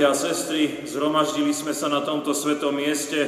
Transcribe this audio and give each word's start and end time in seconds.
Bratia 0.00 0.16
a 0.16 0.32
sestry, 0.32 0.80
zhromaždili 0.88 1.52
sme 1.52 1.76
sa 1.76 1.84
na 1.92 2.00
tomto 2.00 2.32
svetom 2.32 2.72
mieste, 2.72 3.20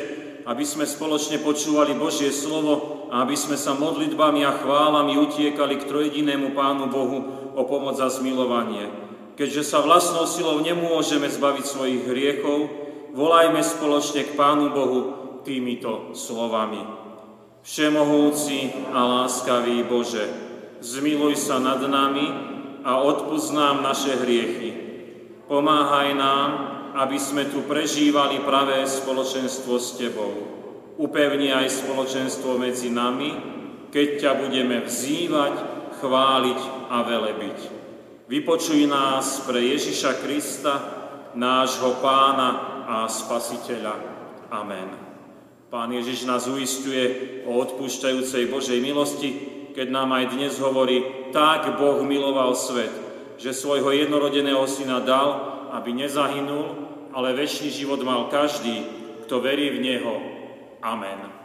aby 0.48 0.64
sme 0.64 0.88
spoločne 0.88 1.44
počúvali 1.44 1.92
Božie 1.92 2.32
slovo 2.32 3.04
a 3.12 3.28
aby 3.28 3.36
sme 3.36 3.60
sa 3.60 3.76
modlitbami 3.76 4.40
a 4.40 4.56
chválami 4.56 5.20
utiekali 5.20 5.76
k 5.76 5.84
trojedinému 5.84 6.56
Pánu 6.56 6.88
Bohu 6.88 7.18
o 7.52 7.62
pomoc 7.68 8.00
a 8.00 8.08
zmilovanie. 8.08 8.88
Keďže 9.36 9.68
sa 9.68 9.84
vlastnou 9.84 10.24
silou 10.24 10.64
nemôžeme 10.64 11.28
zbaviť 11.28 11.64
svojich 11.68 12.08
hriechov, 12.08 12.72
volajme 13.12 13.60
spoločne 13.60 14.32
k 14.32 14.32
Pánu 14.32 14.72
Bohu 14.72 15.00
týmito 15.44 16.16
slovami. 16.16 16.80
Všemohúci 17.68 18.88
a 18.96 19.28
láskavý 19.28 19.84
Bože, 19.84 20.24
zmiluj 20.80 21.36
sa 21.36 21.60
nad 21.60 21.84
nami 21.84 22.32
a 22.80 22.96
odpúsť 22.96 23.48
nám 23.52 23.84
naše 23.84 24.16
hriechy, 24.24 24.91
Pomáhaj 25.52 26.16
nám, 26.16 26.50
aby 26.96 27.20
sme 27.20 27.44
tu 27.44 27.68
prežívali 27.68 28.40
pravé 28.40 28.88
spoločenstvo 28.88 29.76
s 29.76 30.00
Tebou. 30.00 30.32
Upevni 30.96 31.52
aj 31.52 31.84
spoločenstvo 31.84 32.56
medzi 32.56 32.88
nami, 32.88 33.36
keď 33.92 34.08
ťa 34.16 34.32
budeme 34.40 34.80
vzývať, 34.80 35.54
chváliť 36.00 36.60
a 36.88 37.04
velebiť. 37.04 37.58
Vypočuj 38.32 38.88
nás 38.88 39.44
pre 39.44 39.60
Ježiša 39.60 40.24
Krista, 40.24 40.74
nášho 41.36 42.00
Pána 42.00 42.80
a 42.88 43.04
Spasiteľa. 43.12 43.94
Amen. 44.48 44.88
Pán 45.68 45.92
Ježiš 45.92 46.24
nás 46.24 46.48
uistuje 46.48 47.44
o 47.44 47.60
odpúšťajúcej 47.60 48.48
Božej 48.48 48.80
milosti, 48.80 49.30
keď 49.76 49.84
nám 49.92 50.16
aj 50.16 50.32
dnes 50.32 50.56
hovorí, 50.56 51.28
tak 51.28 51.76
Boh 51.76 52.00
miloval 52.08 52.56
svet, 52.56 53.11
že 53.36 53.56
svojho 53.56 53.90
jednorodeného 53.90 54.64
syna 54.68 55.00
dal, 55.00 55.28
aby 55.72 55.92
nezahynul, 55.92 56.66
ale 57.12 57.36
väčší 57.36 57.72
život 57.72 58.00
mal 58.04 58.28
každý, 58.32 58.84
kto 59.26 59.40
verí 59.40 59.72
v 59.72 59.78
Neho. 59.80 60.14
Amen. 60.82 61.41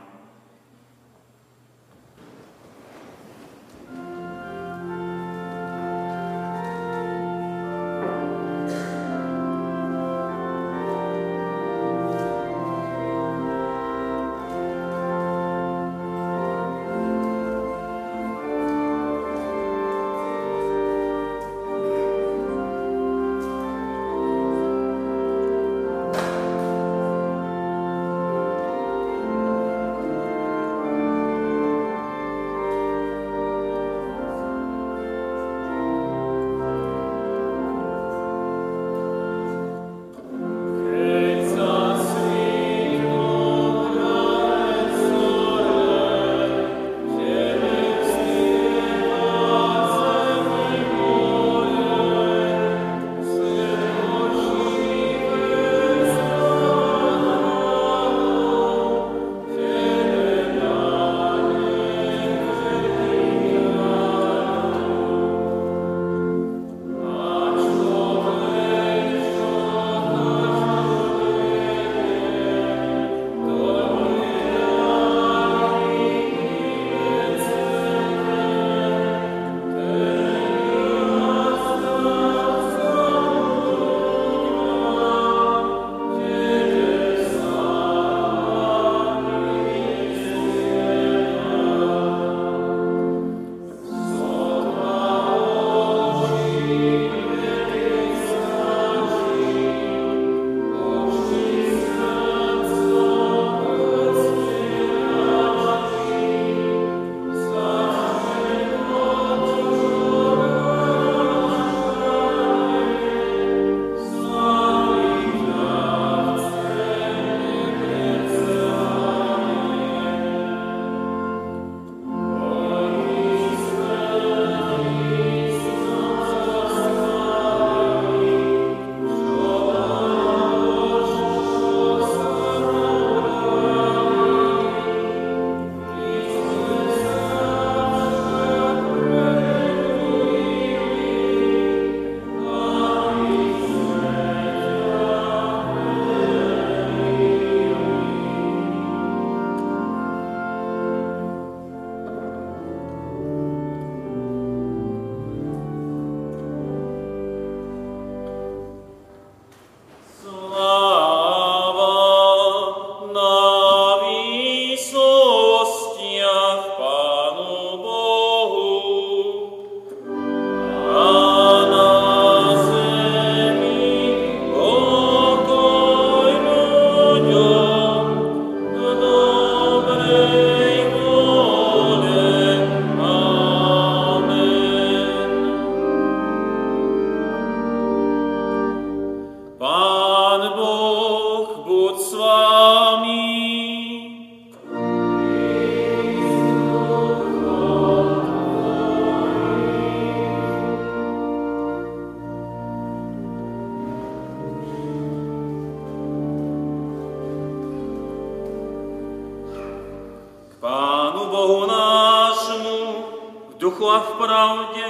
v 213.99 214.09
pravde, 214.21 214.85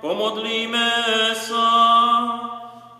pomodlíme 0.00 0.90
sa. 1.34 1.68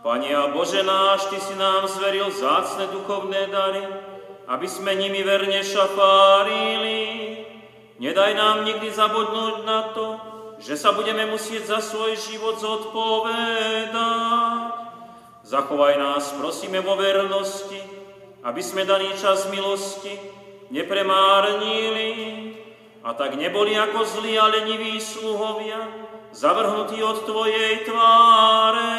Pane 0.00 0.32
a 0.32 0.48
Bože 0.48 0.82
náš, 0.82 1.28
Ty 1.28 1.38
si 1.40 1.54
nám 1.60 1.84
zveril 1.88 2.32
zácne 2.32 2.88
duchovné 2.88 3.46
dary, 3.52 3.84
aby 4.48 4.66
sme 4.66 4.96
nimi 4.96 5.20
verne 5.22 5.60
šafárili. 5.60 7.00
Nedaj 8.00 8.32
nám 8.32 8.64
nikdy 8.64 8.88
zabudnúť 8.88 9.56
na 9.68 9.92
to, 9.92 10.16
že 10.60 10.76
sa 10.76 10.96
budeme 10.96 11.28
musieť 11.28 11.68
za 11.68 11.80
svoj 11.84 12.16
život 12.16 12.56
zodpovedať. 12.56 14.00
Zachovaj 15.44 15.94
nás, 16.00 16.32
prosíme, 16.36 16.80
vo 16.80 16.96
vernosti, 16.96 17.80
aby 18.44 18.62
sme 18.64 18.88
daný 18.88 19.12
čas 19.20 19.48
milosti 19.52 20.16
nepremárnili 20.70 22.49
a 23.00 23.16
tak 23.16 23.34
neboli 23.40 23.72
ako 23.78 24.04
zlí 24.04 24.36
a 24.36 24.46
leniví 24.46 25.00
sluhovia, 25.00 25.88
zavrhnutí 26.32 27.02
od 27.02 27.24
Tvojej 27.24 27.88
tváre. 27.88 28.92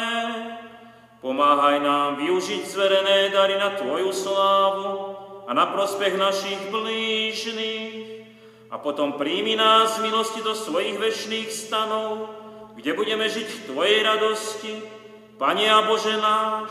Pomáhaj 1.22 1.78
nám 1.78 2.18
využiť 2.18 2.66
zverené 2.66 3.30
dary 3.30 3.54
na 3.54 3.70
Tvoju 3.78 4.10
slávu 4.10 5.14
a 5.46 5.54
na 5.54 5.70
prospech 5.70 6.18
našich 6.18 6.58
blížnych. 6.74 8.26
A 8.74 8.78
potom 8.82 9.14
príjmi 9.14 9.54
nás 9.54 10.02
milosti 10.02 10.42
do 10.42 10.56
svojich 10.56 10.98
večných 10.98 11.46
stanov, 11.52 12.26
kde 12.74 12.96
budeme 12.98 13.28
žiť 13.30 13.46
v 13.46 13.62
Tvojej 13.70 14.02
radosti, 14.02 14.82
Pane 15.38 15.66
a 15.70 15.82
Bože 15.86 16.16
náš, 16.18 16.70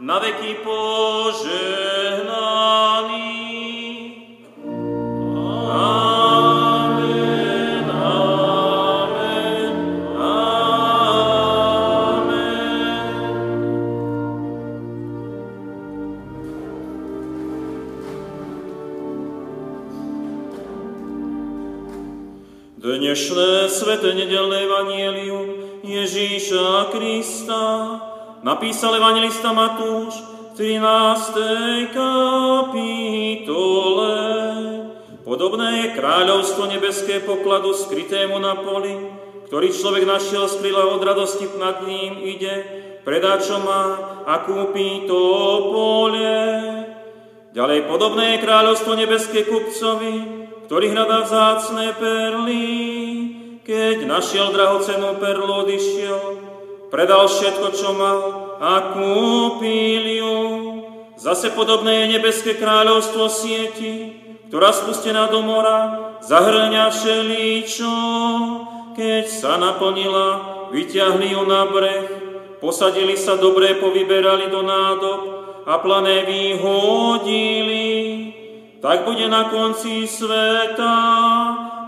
na 0.00 0.16
veky 0.16 0.64
požehnaný. 0.64 1.50
Sveté 23.90 24.14
nedelné 24.14 24.70
evanielium 24.70 25.82
Ježíša 25.82 26.94
Krista 26.94 27.98
napísal 28.38 29.02
evangelista 29.02 29.50
Matúš 29.50 30.14
v 30.54 30.78
13. 30.78 31.90
kapitole. 31.90 32.86
Podobné 35.26 35.82
je 35.82 35.98
kráľovstvo 35.98 36.70
nebeské 36.70 37.18
pokladu 37.18 37.74
skrytému 37.74 38.38
na 38.38 38.62
poli, 38.62 38.94
ktorý 39.50 39.74
človek 39.74 40.06
našiel 40.06 40.46
skryla 40.46 40.86
od 40.94 41.02
radosti 41.02 41.50
nad 41.58 41.82
ním 41.82 42.14
ide, 42.22 42.62
predá 43.02 43.42
čo 43.42 43.58
má 43.58 43.98
a 44.22 44.46
kúpi 44.46 45.10
to 45.10 45.18
polie. 45.74 46.46
Ďalej 47.50 47.90
podobné 47.90 48.38
je 48.38 48.42
kráľovstvo 48.46 48.94
nebeské 48.94 49.50
kupcovi, 49.50 50.46
ktorý 50.70 50.94
hľadá 50.94 51.26
vzácné 51.26 51.90
perly. 51.98 53.39
Keď 53.60 54.08
našiel 54.08 54.52
drahocenú 54.56 55.20
perlu, 55.20 55.64
odišiel, 55.64 56.20
predal 56.88 57.28
všetko, 57.28 57.66
čo 57.76 57.92
mal 57.92 58.18
a 58.56 58.96
kúpil 58.96 60.04
ju. 60.16 60.38
Zase 61.20 61.52
podobné 61.52 62.04
je 62.04 62.16
nebeské 62.16 62.56
kráľovstvo 62.56 63.28
sieti, 63.28 64.16
ktorá 64.48 64.72
spustená 64.72 65.28
do 65.28 65.44
mora 65.44 66.16
zahrňa 66.24 66.88
všeličo. 66.88 67.94
Keď 68.96 69.24
sa 69.28 69.60
naplnila, 69.60 70.28
vyťahli 70.72 71.36
ju 71.36 71.42
na 71.44 71.68
breh, 71.68 72.08
posadili 72.64 73.14
sa 73.20 73.36
dobre, 73.36 73.76
povyberali 73.76 74.48
do 74.48 74.64
nádob 74.64 75.20
a 75.68 75.76
plané 75.78 76.24
vyhodili 76.24 77.90
tak 78.80 79.04
bude 79.04 79.28
na 79.28 79.44
konci 79.44 80.08
sveta. 80.08 80.96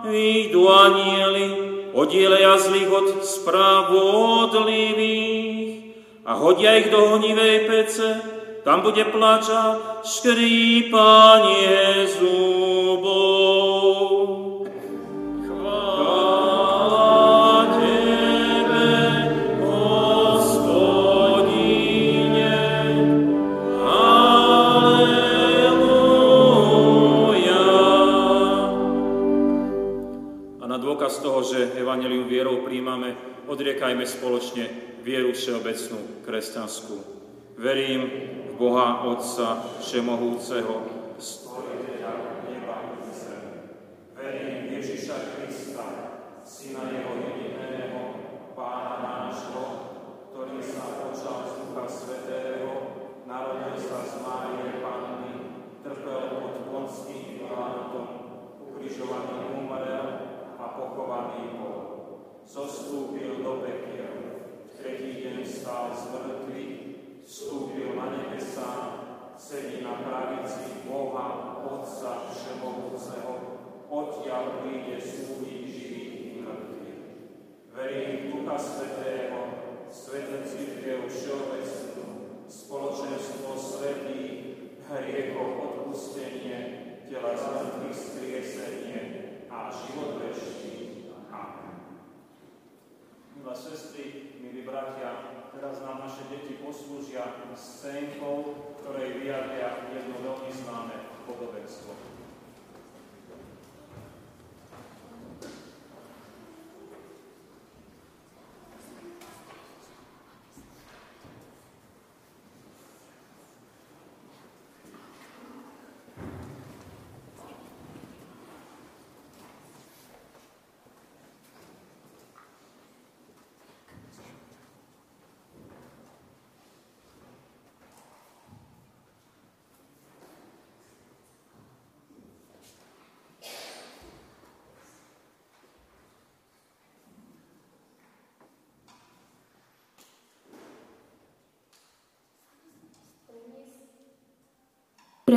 Výjdu 0.02 0.66
anieli, 0.68 1.46
oddieleja 1.94 2.58
zlých 2.58 2.90
od 2.90 3.22
spravodlivých 3.22 5.94
a 6.26 6.34
hodia 6.34 6.74
ich 6.78 6.90
do 6.90 7.06
honivej 7.06 7.60
pece, 7.70 8.20
tam 8.62 8.80
bude 8.82 9.04
plača 9.10 9.78
škrípanie 10.06 12.06
zubov. 12.18 13.81
Že 31.62 31.78
Evangelium 31.78 32.26
vierou 32.26 32.66
príjmame, 32.66 33.14
odriekajme 33.46 34.02
spoločne 34.02 34.66
vieru 35.06 35.30
všeobecnú 35.30 36.26
kresťanskú. 36.26 36.96
Verím 37.54 38.02
v 38.50 38.52
Boha 38.58 39.06
Otca 39.06 39.78
Všemohúceho. 39.78 40.90
Verím 44.18 44.74
Ježiša 44.74 45.38
Krista, 45.38 45.86
Syna 46.42 46.90
Jeho 46.90 47.30
jediného, 47.30 48.00
Pána 48.58 49.30
nášho, 49.30 49.62
ktorý 50.34 50.58
sa 50.66 50.98
počal 50.98 51.46
z 51.46 51.52
Ducha 51.62 51.86
Svetého, 51.86 52.70
narodil 53.22 53.78
sa 53.78 54.02
z 54.02 54.18
Márie 54.18 54.82
Panny, 54.82 55.62
trpel 55.86 56.22
pod 56.42 56.54
Ponským 56.66 57.38
Pilátom, 57.38 58.06
ukrižovaný 58.66 59.62
umrel, 59.62 60.31
pochovaný 60.92 61.56
bol. 61.56 61.80
Zostúpil 62.44 63.40
do 63.40 63.64
pekiel, 63.64 64.44
tretí 64.76 65.24
deň 65.24 65.40
stál 65.40 65.88
z 65.96 66.12
mŕtvych, 66.12 66.76
vstúpil 67.24 67.96
na 67.96 68.12
nebesa, 68.12 68.70
sedí 69.40 69.80
na 69.80 70.04
pravici 70.04 70.84
Boha, 70.84 71.56
Otca 71.64 72.28
Všemohúceho, 72.28 73.32
odtiaľ 73.88 74.60
príde 74.60 75.00
súdiť 75.00 75.62
živých 75.64 76.12
i 76.12 76.30
mŕtvych. 76.44 77.00
Verím 77.72 78.12
v 78.12 78.24
Ducha 78.36 78.56
Svetého, 78.60 79.40
Svetú 79.88 80.44
Církev 80.44 81.08
Všeobecnú, 81.08 82.06
spoločenstvo 82.52 83.56
svetých, 83.56 84.76
hriechov 84.92 85.48
odpustenie, 85.56 86.58
tela 87.08 87.32
z 87.32 87.44
mŕtvych 87.48 87.96
skriesenie 87.96 89.00
a 89.52 89.68
život 89.68 90.16
večný. 90.20 90.72
Milé 93.32 93.54
sestry, 93.56 94.36
milí 94.38 94.62
bratia, 94.62 95.42
teraz 95.56 95.80
nám 95.82 96.04
naše 96.04 96.28
deti 96.30 96.60
poslúžia 96.60 97.42
scénkou, 97.56 98.54
ktorej 98.82 99.18
vyjadria 99.18 99.88
jedno 99.90 100.16
veľmi 100.20 100.50
známe 100.52 100.96
podobenstvo. 101.26 102.11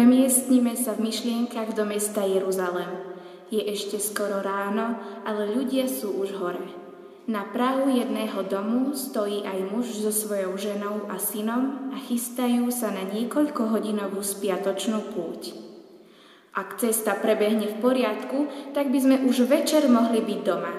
Premiestnime 0.06 0.78
sa 0.78 0.94
v 0.94 1.10
myšlienkach 1.10 1.74
do 1.74 1.82
mesta 1.82 2.22
Jeruzalem. 2.22 2.94
Je 3.50 3.58
ešte 3.58 3.98
skoro 3.98 4.38
ráno, 4.38 5.02
ale 5.26 5.50
ľudia 5.50 5.90
sú 5.90 6.22
už 6.22 6.38
hore. 6.38 6.62
Na 7.26 7.42
prahu 7.50 7.90
jedného 7.90 8.46
domu 8.46 8.94
stojí 8.94 9.42
aj 9.42 9.66
muž 9.74 9.98
so 9.98 10.14
svojou 10.14 10.54
ženou 10.62 11.10
a 11.10 11.18
synom 11.18 11.90
a 11.90 11.98
chystajú 11.98 12.70
sa 12.70 12.94
na 12.94 13.02
niekoľkohodinovú 13.18 14.22
spiatočnú 14.22 15.10
púť. 15.18 15.58
Ak 16.54 16.78
cesta 16.78 17.18
prebehne 17.18 17.66
v 17.74 17.82
poriadku, 17.82 18.46
tak 18.78 18.94
by 18.94 19.00
sme 19.02 19.16
už 19.26 19.50
večer 19.50 19.90
mohli 19.90 20.22
byť 20.22 20.40
doma. 20.46 20.74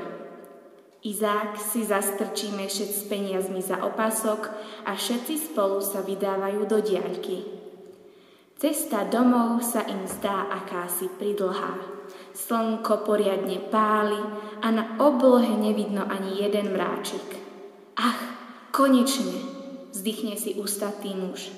Izák 1.02 1.58
si 1.58 1.82
zastrčí 1.82 2.54
mešec 2.54 2.94
s 2.94 3.02
peniazmi 3.10 3.58
za 3.58 3.82
opasok 3.82 4.54
a 4.86 4.94
všetci 4.94 5.50
spolu 5.50 5.82
sa 5.82 6.06
vydávajú 6.06 6.62
do 6.62 6.78
diaľky. 6.78 7.55
Cesta 8.56 9.04
domov 9.04 9.60
sa 9.60 9.84
im 9.84 10.08
zdá 10.08 10.48
akási 10.48 11.12
pridlhá. 11.20 11.76
Slnko 12.32 13.04
poriadne 13.04 13.60
páli 13.68 14.16
a 14.64 14.72
na 14.72 14.96
oblohe 14.96 15.60
nevidno 15.60 16.08
ani 16.08 16.40
jeden 16.40 16.72
mráčik. 16.72 17.36
Ach, 18.00 18.16
konečne, 18.72 19.44
vzdychne 19.92 20.40
si 20.40 20.56
ústatý 20.56 21.12
muž. 21.12 21.52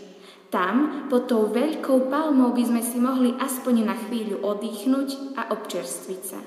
Tam, 0.51 1.07
pod 1.07 1.31
tou 1.31 1.47
veľkou 1.47 2.11
palmou, 2.11 2.51
by 2.51 2.67
sme 2.67 2.83
si 2.83 2.99
mohli 2.99 3.31
aspoň 3.39 3.75
na 3.87 3.95
chvíľu 3.95 4.43
oddychnúť 4.43 5.39
a 5.39 5.55
občerstviť 5.55 6.23
sa. 6.27 6.43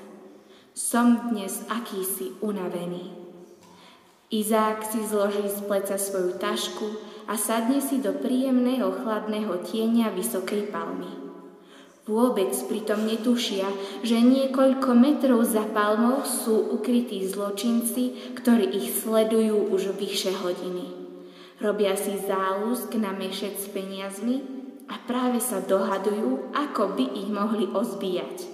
Som 0.76 1.32
dnes 1.32 1.64
akýsi 1.72 2.36
unavený. 2.44 3.31
Izák 4.32 4.88
si 4.88 5.04
zloží 5.04 5.44
z 5.44 5.60
pleca 5.68 6.00
svoju 6.00 6.40
tašku 6.40 6.88
a 7.28 7.36
sadne 7.36 7.84
si 7.84 8.00
do 8.00 8.16
príjemného 8.16 9.04
chladného 9.04 9.60
tieňa 9.60 10.08
vysokej 10.16 10.72
palmy. 10.72 11.20
Vôbec 12.08 12.48
pritom 12.64 13.04
netušia, 13.04 13.68
že 14.00 14.16
niekoľko 14.18 14.90
metrov 14.96 15.44
za 15.44 15.68
palmou 15.70 16.24
sú 16.24 16.74
ukrytí 16.80 17.28
zločinci, 17.28 18.34
ktorí 18.34 18.72
ich 18.72 19.04
sledujú 19.04 19.68
už 19.68 20.00
vyše 20.00 20.32
hodiny. 20.32 20.88
Robia 21.60 21.94
si 21.94 22.16
záľusk 22.16 22.96
na 22.96 23.12
mešec 23.12 23.54
s 23.54 23.68
peniazmi 23.68 24.42
a 24.88 24.96
práve 25.04 25.44
sa 25.44 25.60
dohadujú, 25.60 26.56
ako 26.56 26.96
by 26.96 27.04
ich 27.20 27.28
mohli 27.28 27.68
ozbíjať. 27.68 28.51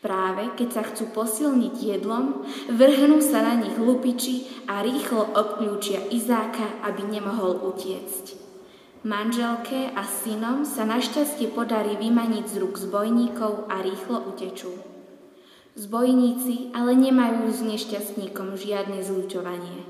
Práve 0.00 0.48
keď 0.56 0.68
sa 0.72 0.82
chcú 0.88 1.12
posilniť 1.12 1.76
jedlom, 1.76 2.48
vrhnú 2.72 3.20
sa 3.20 3.44
na 3.44 3.60
nich 3.60 3.76
lupiči 3.76 4.64
a 4.64 4.80
rýchlo 4.80 5.28
obklúčia 5.36 6.00
Izáka, 6.08 6.80
aby 6.88 7.04
nemohol 7.04 7.60
utiecť. 7.68 8.40
Manželke 9.04 9.92
a 9.92 10.04
synom 10.04 10.64
sa 10.64 10.88
našťastie 10.88 11.52
podarí 11.52 12.00
vymaniť 12.00 12.44
z 12.48 12.54
rúk 12.64 12.80
zbojníkov 12.80 13.68
a 13.68 13.84
rýchlo 13.84 14.24
utečú. 14.32 14.72
Zbojníci 15.76 16.72
ale 16.72 16.96
nemajú 16.96 17.48
s 17.52 17.60
nešťastníkom 17.60 18.56
žiadne 18.56 19.04
zlučovanie. 19.04 19.84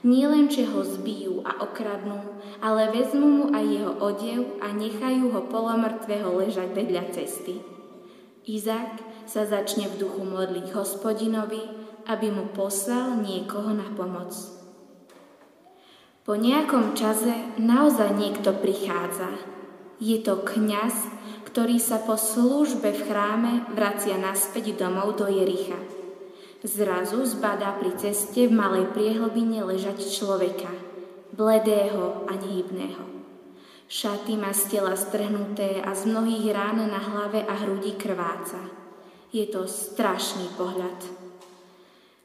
Nie 0.00 0.24
len, 0.28 0.48
že 0.48 0.64
ho 0.64 0.80
zbijú 0.80 1.44
a 1.44 1.60
okradnú, 1.60 2.40
ale 2.64 2.88
vezmu 2.92 3.28
mu 3.28 3.44
aj 3.52 3.64
jeho 3.64 3.92
odev 4.00 4.40
a 4.64 4.72
nechajú 4.72 5.28
ho 5.36 5.44
polomrtvého 5.52 6.28
ležať 6.40 6.72
vedľa 6.72 7.04
cesty. 7.12 7.60
Izák 8.48 9.09
sa 9.30 9.46
začne 9.46 9.86
v 9.86 10.02
duchu 10.02 10.26
modliť 10.26 10.74
hospodinovi, 10.74 11.62
aby 12.10 12.34
mu 12.34 12.50
poslal 12.50 13.22
niekoho 13.22 13.70
na 13.70 13.86
pomoc. 13.94 14.34
Po 16.26 16.34
nejakom 16.34 16.98
čase 16.98 17.54
naozaj 17.54 18.18
niekto 18.18 18.50
prichádza. 18.58 19.30
Je 20.02 20.18
to 20.18 20.42
kňaz, 20.42 21.06
ktorý 21.46 21.78
sa 21.78 22.02
po 22.02 22.18
službe 22.18 22.90
v 22.90 23.00
chráme 23.06 23.52
vracia 23.70 24.18
naspäť 24.18 24.74
domov 24.74 25.14
do 25.14 25.30
Jericha. 25.30 25.78
Zrazu 26.66 27.22
zbadá 27.24 27.78
pri 27.78 27.94
ceste 27.96 28.50
v 28.50 28.52
malej 28.52 28.90
priehlbine 28.92 29.64
ležať 29.64 30.10
človeka, 30.10 30.68
bledého 31.32 32.26
a 32.26 32.36
nehybného. 32.36 33.04
Šaty 33.90 34.38
má 34.38 34.54
z 34.54 34.78
tela 34.78 34.94
strhnuté 34.94 35.82
a 35.82 35.94
z 35.96 36.06
mnohých 36.06 36.46
rán 36.52 36.78
na 36.84 37.00
hlave 37.00 37.42
a 37.42 37.54
hrudi 37.58 37.98
krváca. 37.98 38.79
Je 39.30 39.46
to 39.46 39.70
strašný 39.70 40.50
pohľad. 40.58 41.06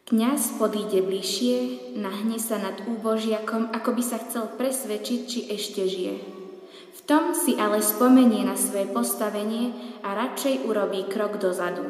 Kňaz 0.09 0.57
podíde 0.57 1.05
bližšie, 1.05 1.93
nahne 2.01 2.41
sa 2.41 2.57
nad 2.57 2.81
úbožiakom, 2.81 3.69
ako 3.77 3.93
by 3.93 4.01
sa 4.01 4.17
chcel 4.25 4.50
presvedčiť, 4.57 5.21
či 5.29 5.39
ešte 5.53 5.85
žije. 5.85 6.15
V 6.97 7.00
tom 7.05 7.38
si 7.38 7.53
ale 7.62 7.85
spomenie 7.85 8.41
na 8.41 8.57
svoje 8.57 8.89
postavenie 8.89 9.69
a 10.01 10.17
radšej 10.17 10.65
urobí 10.65 11.05
krok 11.05 11.38
dozadu. 11.38 11.85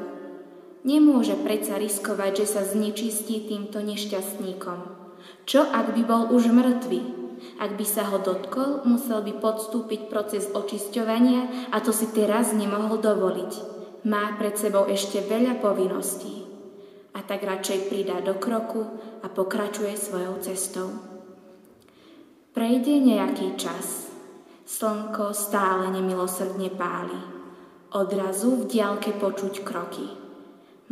Nemôže 0.84 1.40
predsa 1.40 1.80
riskovať, 1.80 2.44
že 2.44 2.60
sa 2.60 2.62
znečistí 2.68 3.48
týmto 3.48 3.80
nešťastníkom. 3.80 4.80
Čo 5.48 5.64
ak 5.64 5.96
by 5.96 6.04
bol 6.04 6.28
už 6.36 6.52
mŕtvy? 6.52 7.00
Ak 7.64 7.80
by 7.80 7.86
sa 7.88 8.04
ho 8.12 8.20
dotkol, 8.20 8.84
musel 8.84 9.24
by 9.24 9.40
podstúpiť 9.40 10.12
proces 10.12 10.52
očisťovania 10.52 11.72
a 11.72 11.80
to 11.80 11.96
si 11.96 12.12
teraz 12.12 12.52
nemohol 12.52 13.00
dovoliť. 13.00 13.75
Má 14.06 14.38
pred 14.38 14.54
sebou 14.54 14.86
ešte 14.86 15.18
veľa 15.26 15.58
povinností. 15.66 16.46
A 17.18 17.26
tak 17.26 17.42
radšej 17.42 17.90
pridá 17.90 18.22
do 18.22 18.38
kroku 18.38 18.86
a 19.26 19.28
pokračuje 19.34 19.98
svojou 19.98 20.38
cestou. 20.46 20.94
Prejde 22.54 23.02
nejaký 23.02 23.58
čas. 23.58 24.14
Slnko 24.70 25.34
stále 25.34 25.90
nemilosrdne 25.90 26.70
páli. 26.78 27.18
Odrazu 27.98 28.62
v 28.62 28.70
diálke 28.70 29.10
počuť 29.18 29.66
kroky. 29.66 30.06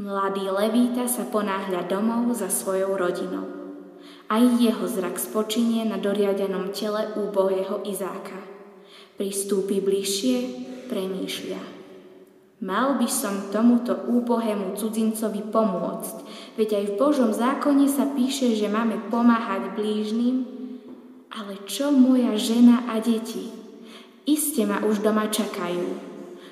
Mladý 0.01 0.49
Levíta 0.49 1.05
sa 1.05 1.29
ponáhľa 1.29 1.85
domov 1.85 2.33
za 2.33 2.49
svojou 2.49 2.97
rodinou. 2.97 3.45
Aj 4.25 4.41
jeho 4.41 4.89
zrak 4.89 5.21
spočinie 5.21 5.85
na 5.85 6.01
doriadenom 6.01 6.73
tele 6.73 7.13
úbohého 7.13 7.85
Izáka. 7.85 8.41
Pristúpi 9.21 9.77
bližšie, 9.85 10.37
premýšľa. 10.89 11.82
Mal 12.63 12.95
by 12.95 13.07
som 13.11 13.51
tomuto 13.51 14.07
úbohému 14.07 14.79
cudzincovi 14.79 15.51
pomôcť, 15.51 16.15
veď 16.55 16.69
aj 16.79 16.85
v 16.87 16.95
Božom 16.95 17.35
zákone 17.35 17.91
sa 17.91 18.07
píše, 18.15 18.55
že 18.55 18.71
máme 18.71 19.11
pomáhať 19.11 19.75
blížnym, 19.75 20.47
ale 21.27 21.59
čo 21.67 21.91
moja 21.91 22.31
žena 22.39 22.87
a 22.87 23.03
deti? 23.03 23.51
Iste 24.23 24.63
ma 24.63 24.79
už 24.79 25.03
doma 25.03 25.27
čakajú. 25.27 25.91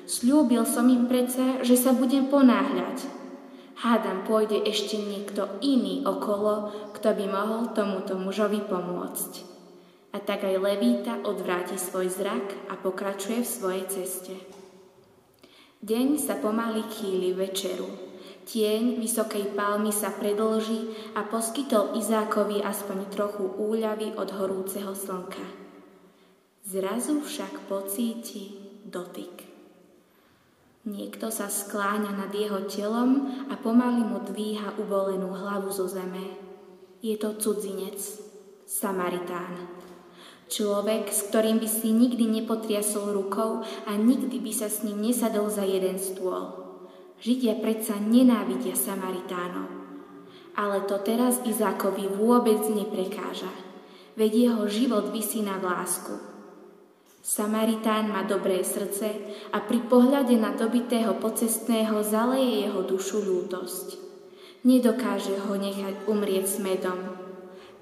Sľúbil 0.04 0.68
som 0.68 0.84
im 0.92 1.08
predsa, 1.08 1.64
že 1.64 1.80
sa 1.80 1.96
budem 1.96 2.28
ponáhľať, 2.28 3.08
Hádam, 3.82 4.22
pôjde 4.22 4.62
ešte 4.62 4.94
niekto 4.94 5.58
iný 5.58 6.06
okolo, 6.06 6.70
kto 6.94 7.18
by 7.18 7.24
mohol 7.26 7.74
tomuto 7.74 8.14
mužovi 8.14 8.62
pomôcť. 8.62 9.32
A 10.14 10.22
tak 10.22 10.46
aj 10.46 10.60
Levíta 10.60 11.18
odvráti 11.26 11.74
svoj 11.74 12.06
zrak 12.06 12.70
a 12.70 12.78
pokračuje 12.78 13.42
v 13.42 13.48
svojej 13.48 13.84
ceste. 13.90 14.61
Deň 15.82 16.14
sa 16.14 16.38
pomaly 16.38 16.86
chýli 16.94 17.34
večeru. 17.34 17.90
Tieň 18.46 19.02
vysokej 19.02 19.50
palmy 19.58 19.90
sa 19.90 20.14
predlží 20.14 20.94
a 21.18 21.26
poskytol 21.26 21.98
Izákovi 21.98 22.62
aspoň 22.62 23.10
trochu 23.10 23.42
úľavy 23.58 24.14
od 24.14 24.30
horúceho 24.30 24.94
slnka. 24.94 25.42
Zrazu 26.62 27.26
však 27.26 27.66
pocíti 27.66 28.62
dotyk. 28.86 29.42
Niekto 30.86 31.34
sa 31.34 31.50
skláňa 31.50 32.14
nad 32.14 32.30
jeho 32.30 32.62
telom 32.70 33.42
a 33.50 33.58
pomaly 33.58 34.06
mu 34.06 34.22
dvíha 34.22 34.78
ubolenú 34.78 35.34
hlavu 35.34 35.74
zo 35.74 35.90
zeme. 35.90 36.38
Je 37.02 37.18
to 37.18 37.34
cudzinec, 37.34 37.98
Samaritán. 38.70 39.81
Človek, 40.52 41.08
s 41.08 41.32
ktorým 41.32 41.56
by 41.56 41.64
si 41.64 41.96
nikdy 41.96 42.28
nepotriasol 42.28 43.16
rukou 43.16 43.64
a 43.64 43.90
nikdy 43.96 44.36
by 44.36 44.52
sa 44.52 44.68
s 44.68 44.84
ním 44.84 45.00
nesadol 45.00 45.48
za 45.48 45.64
jeden 45.64 45.96
stôl. 45.96 46.60
Židia 47.24 47.56
predsa 47.56 47.96
nenávidia 47.96 48.76
Samaritánov. 48.76 49.72
Ale 50.52 50.84
to 50.84 51.00
teraz 51.00 51.40
Izákovi 51.48 52.04
vôbec 52.20 52.60
neprekáža, 52.68 53.48
veď 54.20 54.52
jeho 54.52 54.64
život 54.68 55.08
vysí 55.08 55.40
na 55.40 55.56
vlásku. 55.56 56.20
Samaritán 57.24 58.12
má 58.12 58.28
dobré 58.28 58.60
srdce 58.60 59.08
a 59.56 59.62
pri 59.64 59.88
pohľade 59.88 60.36
na 60.36 60.52
dobitého 60.52 61.16
pocestného 61.16 62.04
zaleje 62.04 62.68
jeho 62.68 62.84
dušu 62.84 63.24
ľútosť. 63.24 63.96
Nedokáže 64.68 65.32
ho 65.48 65.54
nechať 65.56 66.04
umrieť 66.04 66.44
s 66.44 66.56
medom. 66.60 66.98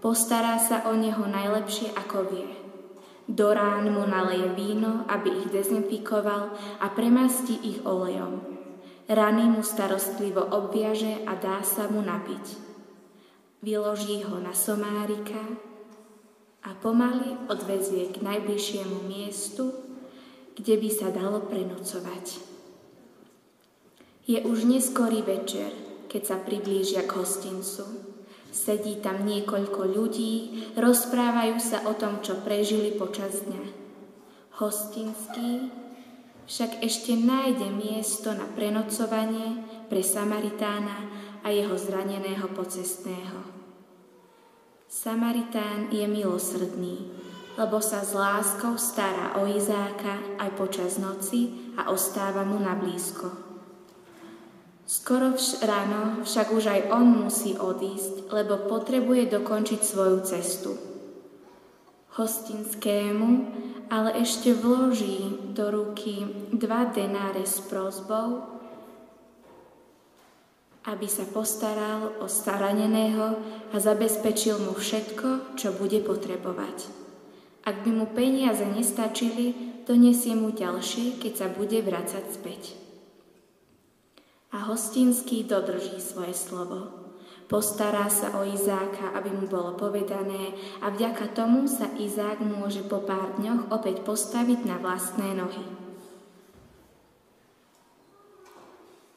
Postará 0.05 0.61
sa 0.61 0.87
o 0.87 0.95
neho 0.95 1.25
najlepšie, 1.25 1.97
ako 1.97 2.29
vie. 2.31 2.60
Do 3.29 3.53
mu 3.91 4.05
naleje 4.07 4.49
víno, 4.55 5.05
aby 5.09 5.31
ich 5.31 5.49
dezinfikoval 5.51 6.55
a 6.81 6.87
premastí 6.95 7.59
ich 7.63 7.81
olejom. 7.83 8.41
Rany 9.11 9.45
mu 9.51 9.63
starostlivo 9.67 10.45
obviaže 10.55 11.27
a 11.27 11.35
dá 11.35 11.61
sa 11.67 11.91
mu 11.91 12.01
napiť. 12.01 12.47
Vyloží 13.61 14.23
ho 14.25 14.39
na 14.39 14.55
somárika, 14.55 15.41
a 16.61 16.77
pomaly 16.77 17.49
odvezie 17.49 18.13
k 18.13 18.21
najbližšiemu 18.21 19.09
miestu, 19.09 19.73
kde 20.61 20.77
by 20.77 20.91
sa 20.93 21.09
dalo 21.09 21.41
prenocovať. 21.49 22.37
Je 24.29 24.39
už 24.45 24.69
neskorý 24.69 25.25
večer, 25.25 25.73
keď 26.13 26.23
sa 26.23 26.37
priblížia 26.37 27.09
k 27.09 27.17
hostincu. 27.17 28.10
Sedí 28.51 28.99
tam 28.99 29.23
niekoľko 29.23 29.95
ľudí, 29.95 30.35
rozprávajú 30.75 31.57
sa 31.63 31.87
o 31.87 31.95
tom, 31.95 32.19
čo 32.19 32.43
prežili 32.43 32.91
počas 32.99 33.47
dňa. 33.47 33.65
Hostinský 34.59 35.71
však 36.51 36.83
ešte 36.83 37.15
nájde 37.15 37.71
miesto 37.71 38.35
na 38.35 38.43
prenocovanie 38.43 39.63
pre 39.87 40.03
Samaritána 40.03 41.07
a 41.47 41.49
jeho 41.55 41.79
zraneného 41.79 42.51
pocestného. 42.51 43.39
Samaritán 44.91 45.95
je 45.95 46.03
milosrdný, 46.11 47.07
lebo 47.55 47.79
sa 47.79 48.03
s 48.03 48.19
láskou 48.19 48.75
stará 48.75 49.39
o 49.39 49.47
Izáka 49.47 50.43
aj 50.43 50.51
počas 50.59 50.99
noci 50.99 51.71
a 51.79 51.95
ostáva 51.95 52.43
mu 52.43 52.59
na 52.59 52.75
blízko. 52.75 53.50
Skoro 54.91 55.39
vš- 55.39 55.63
ráno 55.63 56.27
však 56.27 56.51
už 56.51 56.67
aj 56.67 56.81
on 56.91 57.23
musí 57.23 57.55
odísť, 57.55 58.27
lebo 58.35 58.67
potrebuje 58.67 59.31
dokončiť 59.31 59.81
svoju 59.87 60.19
cestu. 60.27 60.75
hostinskému, 62.11 63.31
ale 63.87 64.19
ešte 64.19 64.51
vloží 64.51 65.31
do 65.55 65.71
ruky 65.71 66.27
dva 66.51 66.91
denáre 66.91 67.47
s 67.47 67.63
prozbou, 67.63 68.51
aby 70.91 71.07
sa 71.07 71.23
postaral 71.31 72.19
o 72.19 72.27
staraneného 72.27 73.39
a 73.71 73.77
zabezpečil 73.79 74.59
mu 74.59 74.75
všetko, 74.75 75.55
čo 75.55 75.71
bude 75.71 76.03
potrebovať. 76.03 76.91
Ak 77.63 77.87
by 77.87 77.91
mu 77.95 78.11
peniaze 78.11 78.67
nestačili, 78.67 79.55
donesie 79.87 80.35
mu 80.35 80.51
ďalšie, 80.51 81.23
keď 81.23 81.33
sa 81.37 81.47
bude 81.47 81.79
vracať 81.79 82.25
späť. 82.27 82.80
A 84.51 84.67
hostinský 84.67 85.47
dodrží 85.47 86.03
svoje 86.03 86.35
slovo. 86.35 87.01
Postará 87.51 88.07
sa 88.07 88.31
o 88.39 88.47
Izáka, 88.47 89.11
aby 89.19 89.35
mu 89.35 89.51
bolo 89.51 89.75
povedané 89.75 90.55
a 90.79 90.95
vďaka 90.95 91.35
tomu 91.35 91.67
sa 91.67 91.91
Izák 91.99 92.39
môže 92.47 92.87
po 92.87 93.03
pár 93.03 93.35
dňoch 93.43 93.75
opäť 93.75 94.07
postaviť 94.07 94.63
na 94.63 94.79
vlastné 94.79 95.35
nohy. 95.35 95.67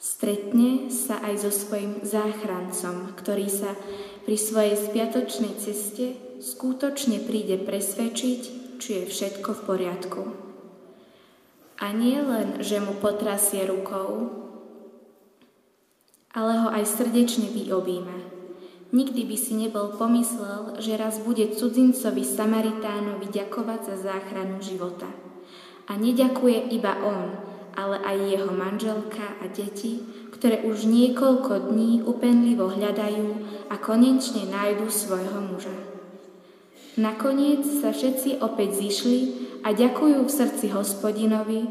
Stretne 0.01 0.89
sa 0.89 1.21
aj 1.21 1.45
so 1.45 1.51
svojim 1.53 2.01
záchrancom, 2.01 3.13
ktorý 3.15 3.47
sa 3.53 3.77
pri 4.25 4.35
svojej 4.35 4.75
spiatočnej 4.81 5.53
ceste 5.61 6.17
skutočne 6.41 7.21
príde 7.23 7.61
presvedčiť, 7.61 8.41
či 8.81 8.89
je 8.97 9.03
všetko 9.07 9.49
v 9.53 9.61
poriadku. 9.63 10.21
A 11.79 11.93
nie 11.93 12.17
len, 12.17 12.65
že 12.65 12.81
mu 12.81 12.97
potrasie 12.97 13.63
rukou, 13.69 14.42
ale 16.33 16.53
ho 16.65 16.69
aj 16.73 16.83
srdečne 16.89 17.49
vyobíma. 17.53 18.33
Nikdy 18.93 19.25
by 19.25 19.37
si 19.37 19.53
nebol 19.57 19.97
pomyslel, 19.97 20.77
že 20.77 20.93
raz 20.97 21.17
bude 21.21 21.49
cudzincovi 21.49 22.21
Samaritánovi 22.21 23.25
ďakovať 23.25 23.89
za 23.89 23.95
záchranu 24.05 24.61
života. 24.61 25.09
A 25.89 25.97
neďakuje 25.97 26.69
iba 26.77 27.01
on, 27.01 27.33
ale 27.73 27.97
aj 28.05 28.17
jeho 28.21 28.51
manželka 28.53 29.41
a 29.41 29.49
deti, 29.49 30.05
ktoré 30.29 30.61
už 30.61 30.85
niekoľko 30.85 31.73
dní 31.73 32.05
upenlivo 32.05 32.69
hľadajú 32.69 33.27
a 33.73 33.75
konečne 33.81 34.45
nájdu 34.45 34.85
svojho 34.93 35.41
muža. 35.41 35.73
Nakoniec 36.93 37.65
sa 37.65 37.89
všetci 37.89 38.45
opäť 38.45 38.77
zišli 38.77 39.42
a 39.63 39.71
ďakujú 39.71 40.27
v 40.27 40.31
srdci 40.31 40.75
hospodinovi, 40.75 41.61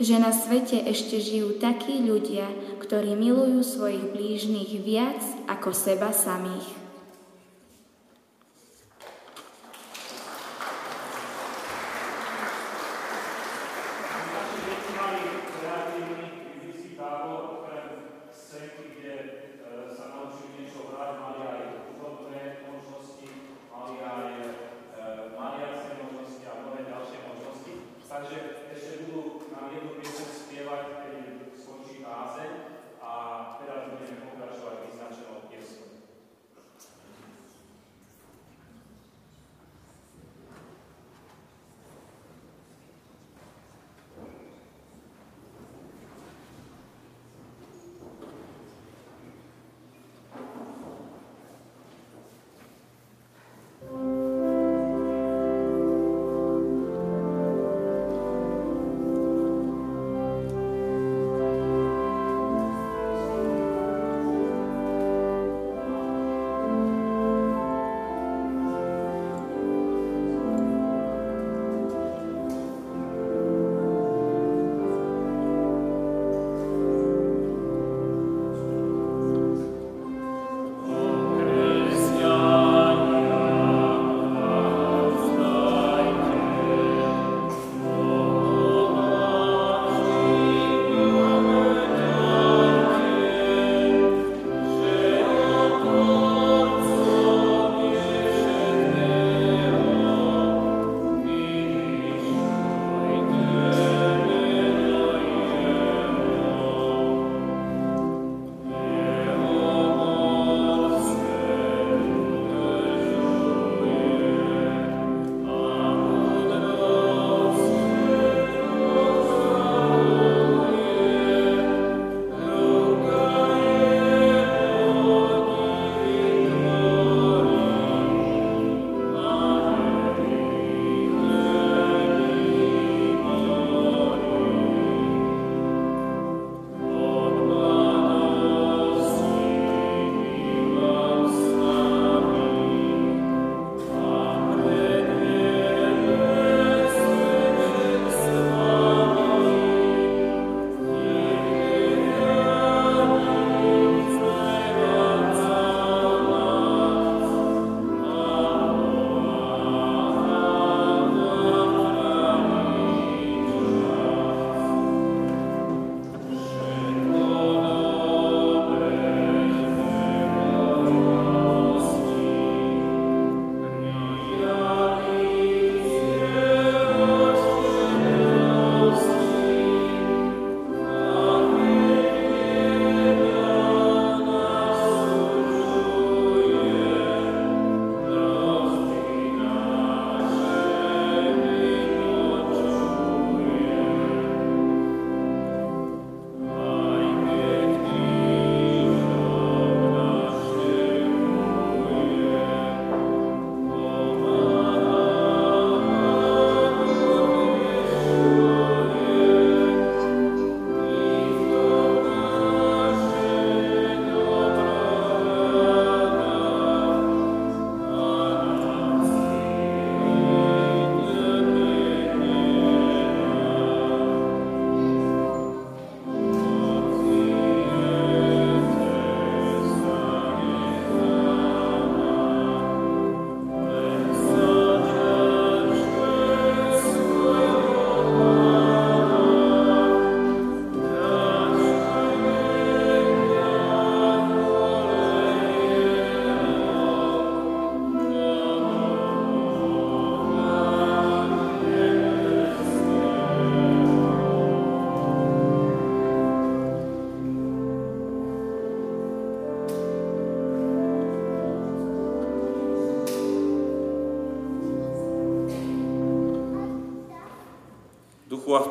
že 0.00 0.16
na 0.16 0.32
svete 0.32 0.80
ešte 0.88 1.20
žijú 1.20 1.60
takí 1.60 2.00
ľudia, 2.00 2.48
ktorí 2.80 3.12
milujú 3.12 3.60
svojich 3.60 4.10
blížnych 4.10 4.72
viac 4.80 5.20
ako 5.46 5.70
seba 5.76 6.10
samých. 6.10 6.81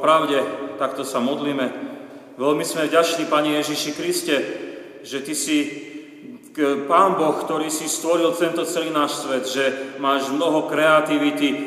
Pravde, 0.01 0.41
takto 0.81 1.05
sa 1.05 1.21
modlíme. 1.21 1.93
Veľmi 2.41 2.65
sme 2.65 2.89
vďační, 2.89 3.29
Pane 3.29 3.61
Ježiši 3.61 3.91
Kriste, 3.93 4.35
že 5.05 5.21
Ty 5.21 5.33
si 5.37 5.57
Pán 6.89 7.15
Boh, 7.15 7.37
ktorý 7.39 7.71
si 7.71 7.87
stvoril 7.87 8.35
tento 8.35 8.67
celý 8.67 8.91
náš 8.91 9.23
svet, 9.23 9.47
že 9.47 9.63
máš 10.03 10.27
mnoho 10.27 10.67
kreativity, 10.67 11.47
e, 11.47 11.57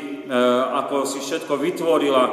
ako 0.77 1.09
si 1.09 1.17
všetko 1.25 1.57
vytvorila, 1.57 2.23
e, 2.27 2.31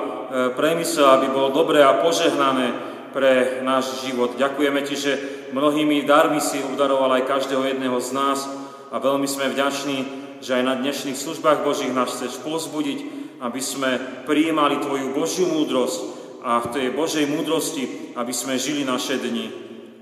premysel, 0.52 1.08
aby 1.08 1.32
bolo 1.32 1.48
dobré 1.48 1.80
a 1.80 2.04
požehnané 2.04 2.76
pre 3.16 3.64
náš 3.64 4.04
život. 4.04 4.36
Ďakujeme 4.36 4.84
Ti, 4.84 4.94
že 5.00 5.12
mnohými 5.56 6.04
darmi 6.04 6.44
si 6.44 6.60
udaroval 6.60 7.16
aj 7.16 7.28
každého 7.30 7.64
jedného 7.64 7.96
z 8.04 8.10
nás 8.12 8.44
a 8.92 9.00
veľmi 9.00 9.24
sme 9.24 9.48
vďační, 9.48 9.98
že 10.44 10.60
aj 10.60 10.64
na 10.66 10.74
dnešných 10.76 11.16
službách 11.16 11.64
Božích 11.64 11.94
nás 11.96 12.12
chceš 12.12 12.36
pozbudiť, 12.44 13.21
aby 13.42 13.58
sme 13.58 14.22
prijímali 14.22 14.78
Tvoju 14.78 15.10
Božiu 15.10 15.50
múdrosť 15.50 16.00
a 16.46 16.62
v 16.62 16.70
tej 16.70 16.86
Božej 16.94 17.26
múdrosti, 17.26 18.14
aby 18.14 18.30
sme 18.30 18.54
žili 18.54 18.86
naše 18.86 19.18
dni. 19.18 19.50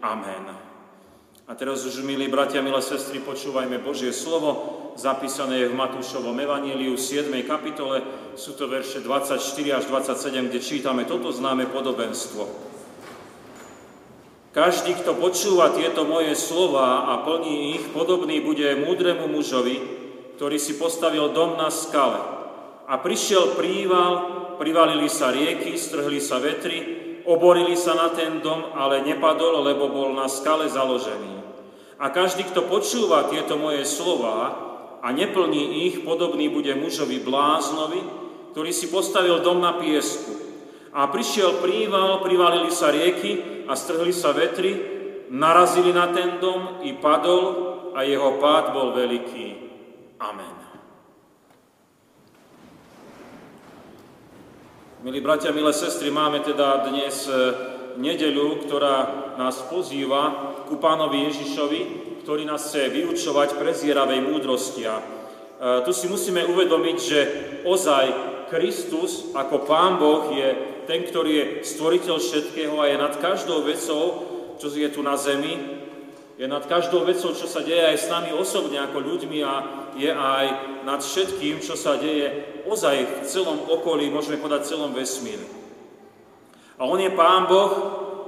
Amen. 0.05 0.44
A 1.48 1.53
teraz 1.59 1.83
už, 1.83 2.07
milí 2.07 2.31
bratia, 2.31 2.62
milé 2.62 2.79
sestry, 2.79 3.18
počúvajme 3.18 3.83
Božie 3.83 4.14
slovo, 4.14 4.92
zapísané 4.94 5.66
je 5.66 5.70
v 5.72 5.74
Matúšovom 5.74 6.37
evaníliu 6.37 6.94
7. 6.94 7.26
kapitole, 7.42 8.05
sú 8.38 8.55
to 8.55 8.70
verše 8.70 9.03
24 9.03 9.40
až 9.74 9.85
27, 9.90 10.46
kde 10.46 10.61
čítame 10.62 11.03
toto 11.11 11.35
známe 11.35 11.66
podobenstvo. 11.66 12.70
Každý, 14.50 14.98
kto 15.03 15.18
počúva 15.18 15.74
tieto 15.74 16.07
moje 16.07 16.35
slova 16.35 17.07
a 17.07 17.22
plní 17.22 17.79
ich, 17.79 17.85
podobný 17.94 18.42
bude 18.42 18.66
múdremu 18.83 19.31
mužovi, 19.31 19.79
ktorý 20.38 20.59
si 20.59 20.74
postavil 20.79 21.35
dom 21.35 21.59
na 21.59 21.70
skale. 21.70 22.39
A 22.90 22.98
prišiel 22.98 23.55
príval, 23.55 24.12
privalili 24.59 25.07
sa 25.07 25.31
rieky, 25.31 25.79
strhli 25.79 26.18
sa 26.18 26.42
vetry, 26.42 26.83
oborili 27.22 27.79
sa 27.79 27.94
na 27.94 28.11
ten 28.11 28.42
dom, 28.42 28.74
ale 28.74 29.07
nepadol, 29.07 29.62
lebo 29.62 29.94
bol 29.94 30.11
na 30.11 30.26
skale 30.26 30.66
založený. 30.66 31.38
A 32.03 32.11
každý, 32.11 32.50
kto 32.50 32.66
počúva 32.66 33.31
tieto 33.31 33.55
moje 33.55 33.87
slova 33.87 34.59
a 34.98 35.09
neplní 35.14 35.87
ich, 35.87 36.03
podobný 36.03 36.50
bude 36.50 36.74
mužovi 36.74 37.22
bláznovi, 37.22 38.03
ktorý 38.50 38.74
si 38.74 38.90
postavil 38.90 39.38
dom 39.38 39.62
na 39.62 39.79
piesku. 39.79 40.35
A 40.90 41.07
prišiel 41.07 41.62
príval, 41.62 42.18
privalili 42.26 42.74
sa 42.74 42.90
rieky 42.90 43.64
a 43.70 43.79
strhli 43.79 44.11
sa 44.11 44.35
vetry, 44.35 44.74
narazili 45.31 45.94
na 45.94 46.11
ten 46.11 46.42
dom 46.42 46.83
i 46.83 46.98
padol 46.98 47.70
a 47.94 48.03
jeho 48.03 48.42
pád 48.42 48.74
bol 48.74 48.90
veľký. 48.98 49.46
Amen. 50.18 50.59
Milí 55.00 55.24
bratia, 55.24 55.48
milé 55.48 55.72
sestry, 55.72 56.12
máme 56.12 56.44
teda 56.44 56.84
dnes 56.92 57.24
nedeľu, 57.96 58.68
ktorá 58.68 58.96
nás 59.40 59.64
pozýva 59.72 60.52
ku 60.68 60.76
pánovi 60.76 61.24
Ježišovi, 61.24 61.80
ktorý 62.20 62.44
nás 62.44 62.68
chce 62.68 62.92
vyučovať 62.92 63.56
prezieravej 63.56 64.20
múdrosti. 64.20 64.84
A 64.84 65.00
e, 65.00 65.04
tu 65.88 65.96
si 65.96 66.04
musíme 66.04 66.44
uvedomiť, 66.44 66.96
že 67.00 67.20
ozaj 67.64 68.04
Kristus 68.52 69.32
ako 69.32 69.64
Pán 69.64 69.96
Boh 69.96 70.36
je 70.36 70.84
ten, 70.84 71.00
ktorý 71.00 71.32
je 71.32 71.44
stvoriteľ 71.64 72.20
všetkého 72.20 72.76
a 72.76 72.92
je 72.92 73.00
nad 73.00 73.16
každou 73.24 73.64
vecou, 73.64 74.04
čo 74.60 74.68
je 74.68 74.88
tu 74.92 75.00
na 75.00 75.16
zemi, 75.16 75.80
je 76.36 76.44
nad 76.44 76.68
každou 76.68 77.08
vecou, 77.08 77.32
čo 77.32 77.48
sa 77.48 77.64
deje 77.64 77.88
aj 77.88 77.96
s 77.96 78.12
nami 78.12 78.36
osobne 78.36 78.76
ako 78.84 79.00
ľuďmi 79.00 79.38
a 79.48 79.54
je 79.96 80.12
aj 80.12 80.46
nad 80.84 81.00
všetkým, 81.00 81.64
čo 81.64 81.72
sa 81.72 81.96
deje 81.96 82.49
ozaj 82.66 82.96
v 83.04 83.26
celom 83.28 83.68
okolí, 83.68 84.10
môžeme 84.10 84.40
povedať 84.40 84.68
celom 84.68 84.92
vesmíre. 84.92 85.44
A 86.80 86.88
On 86.88 86.96
je 86.96 87.12
Pán 87.12 87.46
Boh, 87.46 87.72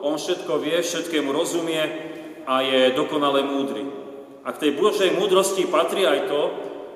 On 0.05 0.19
všetko 0.19 0.61
vie, 0.61 0.77
všetkému 0.81 1.33
rozumie 1.33 1.81
a 2.45 2.61
je 2.61 2.93
dokonale 2.93 3.43
múdry. 3.47 3.87
A 4.43 4.51
k 4.53 4.61
tej 4.69 4.71
Božej 4.75 5.15
múdrosti 5.15 5.71
patrí 5.71 6.03
aj 6.05 6.21
to, 6.27 6.43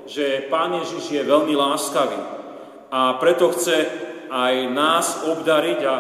že 0.06 0.50
Pán 0.50 0.74
Ježiš 0.82 1.10
je 1.10 1.22
veľmi 1.22 1.54
láskavý. 1.54 2.18
A 2.90 3.18
preto 3.18 3.50
chce 3.54 3.86
aj 4.30 4.54
nás 4.74 5.26
obdariť 5.26 5.80
a 5.86 5.94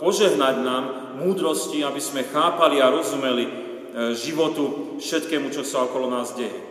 požehnať 0.00 0.56
nám 0.62 0.84
múdrosti, 1.20 1.84
aby 1.84 2.00
sme 2.00 2.22
chápali 2.28 2.78
a 2.78 2.92
rozumeli 2.92 3.44
e, 3.44 3.52
životu 4.14 4.96
všetkému, 5.02 5.50
čo 5.50 5.66
sa 5.66 5.84
okolo 5.84 6.06
nás 6.06 6.32
deje. 6.38 6.69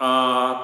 A 0.00 0.10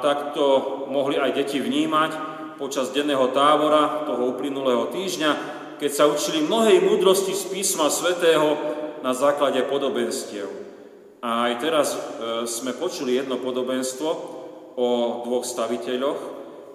takto 0.01 0.43
mohli 0.89 1.21
aj 1.21 1.37
deti 1.37 1.61
vnímať 1.61 2.37
počas 2.57 2.89
denného 2.89 3.29
tábora 3.37 4.09
toho 4.09 4.33
uplynulého 4.33 4.89
týždňa, 4.89 5.31
keď 5.77 5.91
sa 5.93 6.09
učili 6.09 6.41
mnohej 6.41 6.81
múdrosti 6.81 7.37
z 7.37 7.45
písma 7.53 7.93
svätého 7.93 8.57
na 9.05 9.13
základe 9.13 9.61
podobenstiev. 9.69 10.49
A 11.21 11.53
aj 11.53 11.53
teraz 11.61 11.89
e, 11.93 11.99
sme 12.49 12.73
počuli 12.73 13.21
jedno 13.21 13.37
podobenstvo 13.37 14.09
o 14.77 14.89
dvoch 15.29 15.45
staviteľoch, 15.45 16.21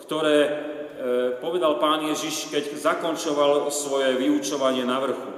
ktoré 0.05 0.37
e, 0.45 0.51
povedal 1.41 1.81
pán 1.81 2.05
Ježiš, 2.05 2.53
keď 2.53 2.77
zakončoval 2.77 3.73
svoje 3.73 4.21
vyučovanie 4.21 4.85
na 4.85 5.01
vrchu. 5.01 5.31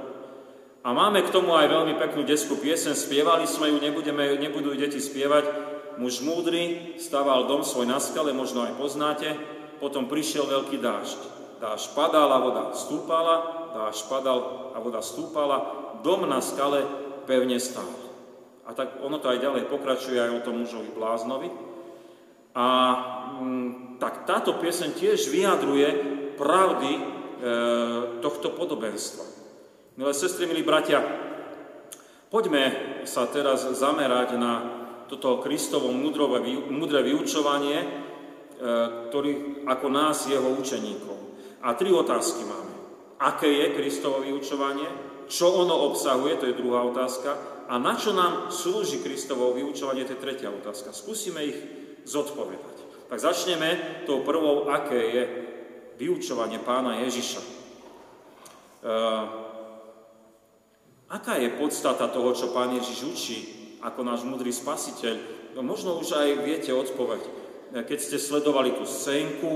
A 0.84 0.92
máme 0.92 1.24
k 1.24 1.32
tomu 1.32 1.56
aj 1.56 1.72
veľmi 1.72 1.96
peknú 1.96 2.28
detskú 2.28 2.60
piesen, 2.60 2.92
spievali 2.92 3.48
sme 3.48 3.72
ju, 3.72 3.80
nebudeme, 3.80 4.36
nebudú 4.36 4.76
deti 4.76 5.00
spievať. 5.00 5.72
Muž 5.94 6.20
múdry 6.26 6.96
staval 6.98 7.46
dom 7.46 7.62
svoj 7.62 7.86
na 7.86 8.02
skale, 8.02 8.34
možno 8.34 8.66
aj 8.66 8.74
poznáte, 8.74 9.28
potom 9.78 10.10
prišiel 10.10 10.46
veľký 10.48 10.82
dážď. 10.82 11.20
Dáž 11.62 11.94
padal 11.94 12.28
a 12.34 12.38
voda 12.42 12.64
stúpala, 12.74 13.36
dáž 13.72 14.04
padal 14.10 14.70
a 14.74 14.78
voda 14.82 15.00
stúpala, 15.00 15.58
dom 16.02 16.26
na 16.26 16.42
skale 16.42 16.84
pevne 17.24 17.56
stál. 17.62 17.88
A 18.64 18.72
tak 18.72 19.00
ono 19.00 19.20
to 19.20 19.30
aj 19.30 19.38
ďalej 19.38 19.70
pokračuje 19.70 20.18
aj 20.18 20.30
o 20.34 20.44
tom 20.44 20.64
mužovi 20.64 20.90
bláznovi. 20.96 21.48
A 22.54 22.66
m, 23.38 23.44
mm, 23.44 23.68
tak 24.02 24.26
táto 24.26 24.56
pieseň 24.58 24.94
tiež 24.98 25.30
vyjadruje 25.30 25.88
pravdy 26.34 26.92
e, 26.96 27.02
tohto 28.22 28.54
podobenstva. 28.54 29.24
Milé 29.94 30.12
sestry, 30.14 30.50
milí 30.50 30.66
bratia, 30.66 31.02
poďme 32.30 32.74
sa 33.06 33.30
teraz 33.30 33.62
zamerať 33.78 34.34
na 34.38 34.83
toto 35.08 35.42
Kristovo 35.44 35.92
múdre 35.92 37.00
vyučovanie, 37.04 37.78
e, 37.80 37.88
ktorý 39.10 39.62
ako 39.68 39.86
nás, 39.92 40.24
jeho 40.26 40.48
učeníkov. 40.56 41.16
A 41.64 41.72
tri 41.76 41.92
otázky 41.92 42.44
máme. 42.44 42.74
Aké 43.20 43.48
je 43.48 43.66
Kristovo 43.72 44.20
vyučovanie? 44.20 44.86
Čo 45.24 45.64
ono 45.64 45.88
obsahuje? 45.88 46.36
To 46.40 46.48
je 46.48 46.60
druhá 46.60 46.84
otázka. 46.84 47.36
A 47.68 47.80
na 47.80 47.96
čo 47.96 48.12
nám 48.12 48.52
slúži 48.52 49.00
Kristovo 49.00 49.56
vyučovanie? 49.56 50.04
To 50.04 50.12
je 50.12 50.24
tretia 50.24 50.52
otázka. 50.52 50.92
Skúsime 50.92 51.40
ich 51.48 51.58
zodpovedať. 52.04 53.08
Tak 53.08 53.16
začneme 53.16 54.04
tou 54.04 54.20
prvou, 54.20 54.68
aké 54.68 55.00
je 55.00 55.22
vyučovanie 55.96 56.60
pána 56.60 57.00
Ježiša. 57.06 57.40
Uh, 58.84 59.24
aká 61.08 61.40
je 61.40 61.56
podstata 61.56 62.04
toho, 62.12 62.36
čo 62.36 62.52
pán 62.52 62.76
Ježiš 62.76 62.98
učí 63.08 63.38
ako 63.84 64.00
náš 64.00 64.24
múdry 64.24 64.48
spasiteľ? 64.48 65.20
No 65.52 65.60
možno 65.60 66.00
už 66.00 66.16
aj 66.16 66.28
viete 66.40 66.72
odpoveď. 66.72 67.20
Keď 67.84 67.98
ste 68.00 68.16
sledovali 68.16 68.72
tú 68.72 68.88
scénku, 68.88 69.52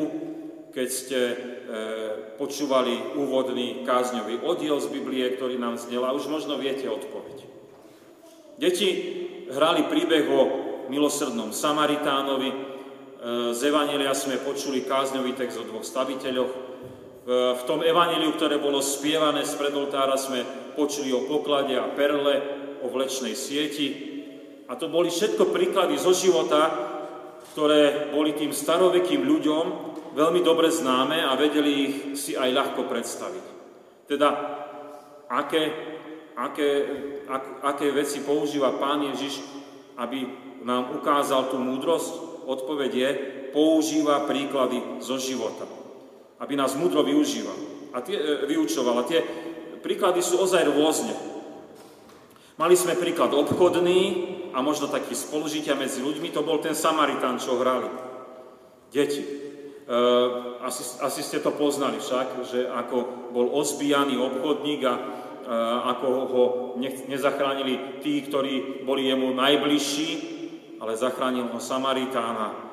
keď 0.69 0.89
ste 0.93 1.19
e, 1.19 1.37
počúvali 2.37 3.17
úvodný 3.17 3.83
kázňový 3.89 4.45
oddiel 4.45 4.77
z 4.79 4.93
Biblie, 4.93 5.25
ktorý 5.33 5.57
nám 5.57 5.81
znel 5.81 6.05
a 6.05 6.13
už 6.13 6.29
možno 6.29 6.61
viete 6.61 6.85
odpoveď. 6.87 7.49
Deti 8.61 8.89
hrali 9.49 9.89
príbeh 9.89 10.29
o 10.29 10.41
milosrdnom 10.93 11.57
Samaritánovi, 11.57 12.51
e, 12.53 12.57
z 13.57 13.61
Evanelia 13.65 14.13
sme 14.13 14.39
počuli 14.45 14.85
kázňový 14.85 15.33
text 15.35 15.57
o 15.57 15.65
dvoch 15.65 15.87
staviteľoch, 15.87 16.53
e, 16.53 16.59
v 17.59 17.63
tom 17.65 17.81
evaneliu, 17.81 18.37
ktoré 18.37 18.61
bolo 18.61 18.85
spievané 18.85 19.49
z 19.49 19.57
predoltára, 19.57 20.21
sme 20.21 20.45
počuli 20.77 21.17
o 21.17 21.25
poklade 21.25 21.75
a 21.81 21.91
perle, 21.97 22.59
o 22.83 22.87
vlečnej 22.87 23.35
sieti. 23.35 24.08
A 24.69 24.77
to 24.77 24.93
boli 24.93 25.09
všetko 25.09 25.49
príklady 25.49 25.97
zo 25.97 26.13
života, 26.13 26.69
ktoré 27.57 28.13
boli 28.13 28.37
tým 28.37 28.53
starovekým 28.53 29.25
ľuďom 29.25 29.65
veľmi 30.13 30.41
dobre 30.45 30.69
známe 30.69 31.25
a 31.25 31.33
vedeli 31.41 31.73
ich 31.73 31.97
si 32.21 32.37
aj 32.37 32.53
ľahko 32.53 32.85
predstaviť. 32.85 33.45
Teda, 34.05 34.29
aké, 35.29 35.63
aké, 36.37 36.69
ak, 37.25 37.45
aké 37.65 37.87
veci 37.93 38.21
používa 38.21 38.77
Pán 38.77 39.09
Ježiš, 39.15 39.41
aby 39.97 40.29
nám 40.63 41.01
ukázal 41.01 41.49
tú 41.49 41.59
múdrosť? 41.59 42.29
Odpoveď 42.49 42.91
je, 42.95 43.11
používa 43.53 44.25
príklady 44.25 44.81
zo 45.05 45.21
života, 45.21 45.69
aby 46.41 46.57
nás 46.57 46.73
múdro 46.77 47.05
využíval 47.05 47.93
a 47.93 48.01
tie, 48.01 48.17
e, 48.17 48.49
vyučoval. 48.49 49.05
A 49.05 49.09
tie 49.09 49.21
príklady 49.85 50.25
sú 50.25 50.41
ozaj 50.41 50.65
rôzne. 50.69 51.13
Mali 52.57 52.75
sme 52.75 52.99
príklad 52.99 53.37
obchodný 53.37 54.38
a 54.59 54.63
možno 54.65 54.91
taký 54.91 55.15
spolužitia 55.15 55.79
medzi 55.79 56.03
ľuďmi, 56.03 56.35
to 56.35 56.43
bol 56.43 56.59
ten 56.59 56.75
Samaritán, 56.75 57.39
čo 57.39 57.63
hrali. 57.63 57.87
Deti. 58.91 59.23
asi, 60.67 60.83
asi 60.99 61.21
ste 61.23 61.39
to 61.39 61.55
poznali 61.55 62.03
však, 62.03 62.43
že 62.43 62.67
ako 62.67 63.31
bol 63.31 63.55
ozbijaný 63.55 64.19
obchodník 64.19 64.83
a 64.83 64.95
ako 65.95 66.07
ho 66.29 66.45
nezachránili 67.07 68.03
tí, 68.03 68.19
ktorí 68.27 68.83
boli 68.83 69.07
jemu 69.07 69.31
najbližší, 69.31 70.11
ale 70.83 70.99
zachránil 70.99 71.55
ho 71.55 71.61
Samaritána. 71.63 72.67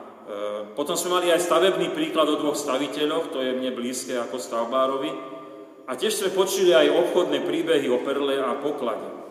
Potom 0.73 0.97
sme 0.97 1.21
mali 1.21 1.29
aj 1.29 1.45
stavebný 1.45 1.93
príklad 1.93 2.25
o 2.33 2.41
dvoch 2.41 2.57
staviteľoch, 2.57 3.29
to 3.29 3.45
je 3.45 3.53
mne 3.53 3.77
blízke 3.77 4.17
ako 4.17 4.41
stavbárovi. 4.41 5.11
A 5.85 5.93
tiež 5.93 6.17
sme 6.17 6.33
počuli 6.33 6.73
aj 6.73 6.89
obchodné 6.89 7.45
príbehy 7.45 7.85
o 7.93 8.01
perle 8.01 8.41
a 8.41 8.57
poklade. 8.57 9.24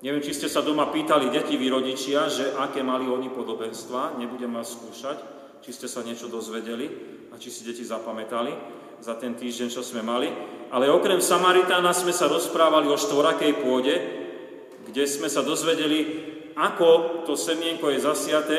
Neviem, 0.00 0.24
či 0.24 0.32
ste 0.32 0.48
sa 0.48 0.64
doma 0.64 0.88
pýtali 0.88 1.28
deti 1.28 1.60
vy 1.60 1.68
rodičia, 1.68 2.24
že 2.32 2.56
aké 2.56 2.80
mali 2.80 3.04
oni 3.04 3.28
podobenstva, 3.28 4.16
nebudem 4.16 4.48
vás 4.56 4.72
skúšať 4.72 5.40
či 5.60 5.70
ste 5.76 5.86
sa 5.88 6.00
niečo 6.00 6.32
dozvedeli 6.32 6.88
a 7.32 7.36
či 7.36 7.52
si 7.52 7.62
deti 7.64 7.84
zapamätali 7.84 8.52
za 9.00 9.16
ten 9.16 9.36
týždeň, 9.36 9.68
čo 9.68 9.84
sme 9.84 10.00
mali. 10.00 10.28
Ale 10.72 10.88
okrem 10.88 11.20
Samaritána 11.20 11.92
sme 11.92 12.12
sa 12.12 12.28
rozprávali 12.28 12.88
o 12.88 12.96
štvorakej 12.96 13.52
pôde, 13.60 13.94
kde 14.88 15.04
sme 15.04 15.28
sa 15.28 15.44
dozvedeli, 15.44 16.28
ako 16.56 17.22
to 17.28 17.36
semienko 17.36 17.92
je 17.92 18.04
zasiaté 18.04 18.58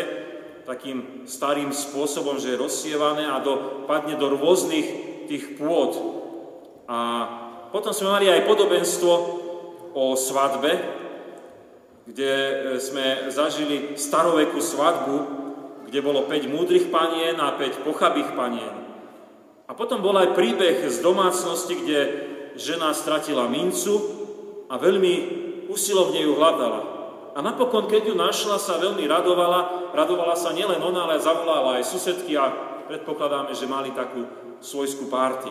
takým 0.66 1.26
starým 1.26 1.74
spôsobom, 1.74 2.38
že 2.38 2.54
je 2.54 2.62
rozsievané 2.62 3.26
a 3.26 3.42
do, 3.42 3.86
padne 3.90 4.14
do 4.14 4.30
rôznych 4.30 4.88
tých 5.26 5.58
pôd. 5.58 5.98
A 6.86 6.98
potom 7.74 7.94
sme 7.98 8.14
mali 8.14 8.30
aj 8.30 8.46
podobenstvo 8.46 9.12
o 9.98 10.14
svadbe, 10.14 11.01
kde 12.12 12.34
sme 12.84 13.32
zažili 13.32 13.96
starovekú 13.96 14.60
svadbu, 14.60 15.16
kde 15.88 16.00
bolo 16.04 16.28
5 16.28 16.52
múdrych 16.52 16.92
panien 16.92 17.40
a 17.40 17.56
5 17.56 17.88
pochabých 17.88 18.36
panien. 18.36 18.76
A 19.68 19.72
potom 19.72 20.04
bol 20.04 20.20
aj 20.20 20.36
príbeh 20.36 20.84
z 20.92 21.00
domácnosti, 21.00 21.80
kde 21.80 22.00
žena 22.60 22.92
stratila 22.92 23.48
mincu 23.48 23.96
a 24.68 24.76
veľmi 24.76 25.14
usilovne 25.72 26.20
ju 26.20 26.36
hľadala. 26.36 26.82
A 27.32 27.40
napokon, 27.40 27.88
keď 27.88 28.12
ju 28.12 28.16
našla, 28.20 28.60
sa 28.60 28.76
veľmi 28.76 29.08
radovala. 29.08 29.92
Radovala 29.96 30.36
sa 30.36 30.52
nielen 30.52 30.84
ona, 30.84 31.08
ale 31.08 31.24
zavolala 31.24 31.80
aj 31.80 31.88
susedky 31.88 32.36
a 32.36 32.52
predpokladáme, 32.92 33.56
že 33.56 33.72
mali 33.72 33.96
takú 33.96 34.28
svojskú 34.60 35.08
párty. 35.08 35.48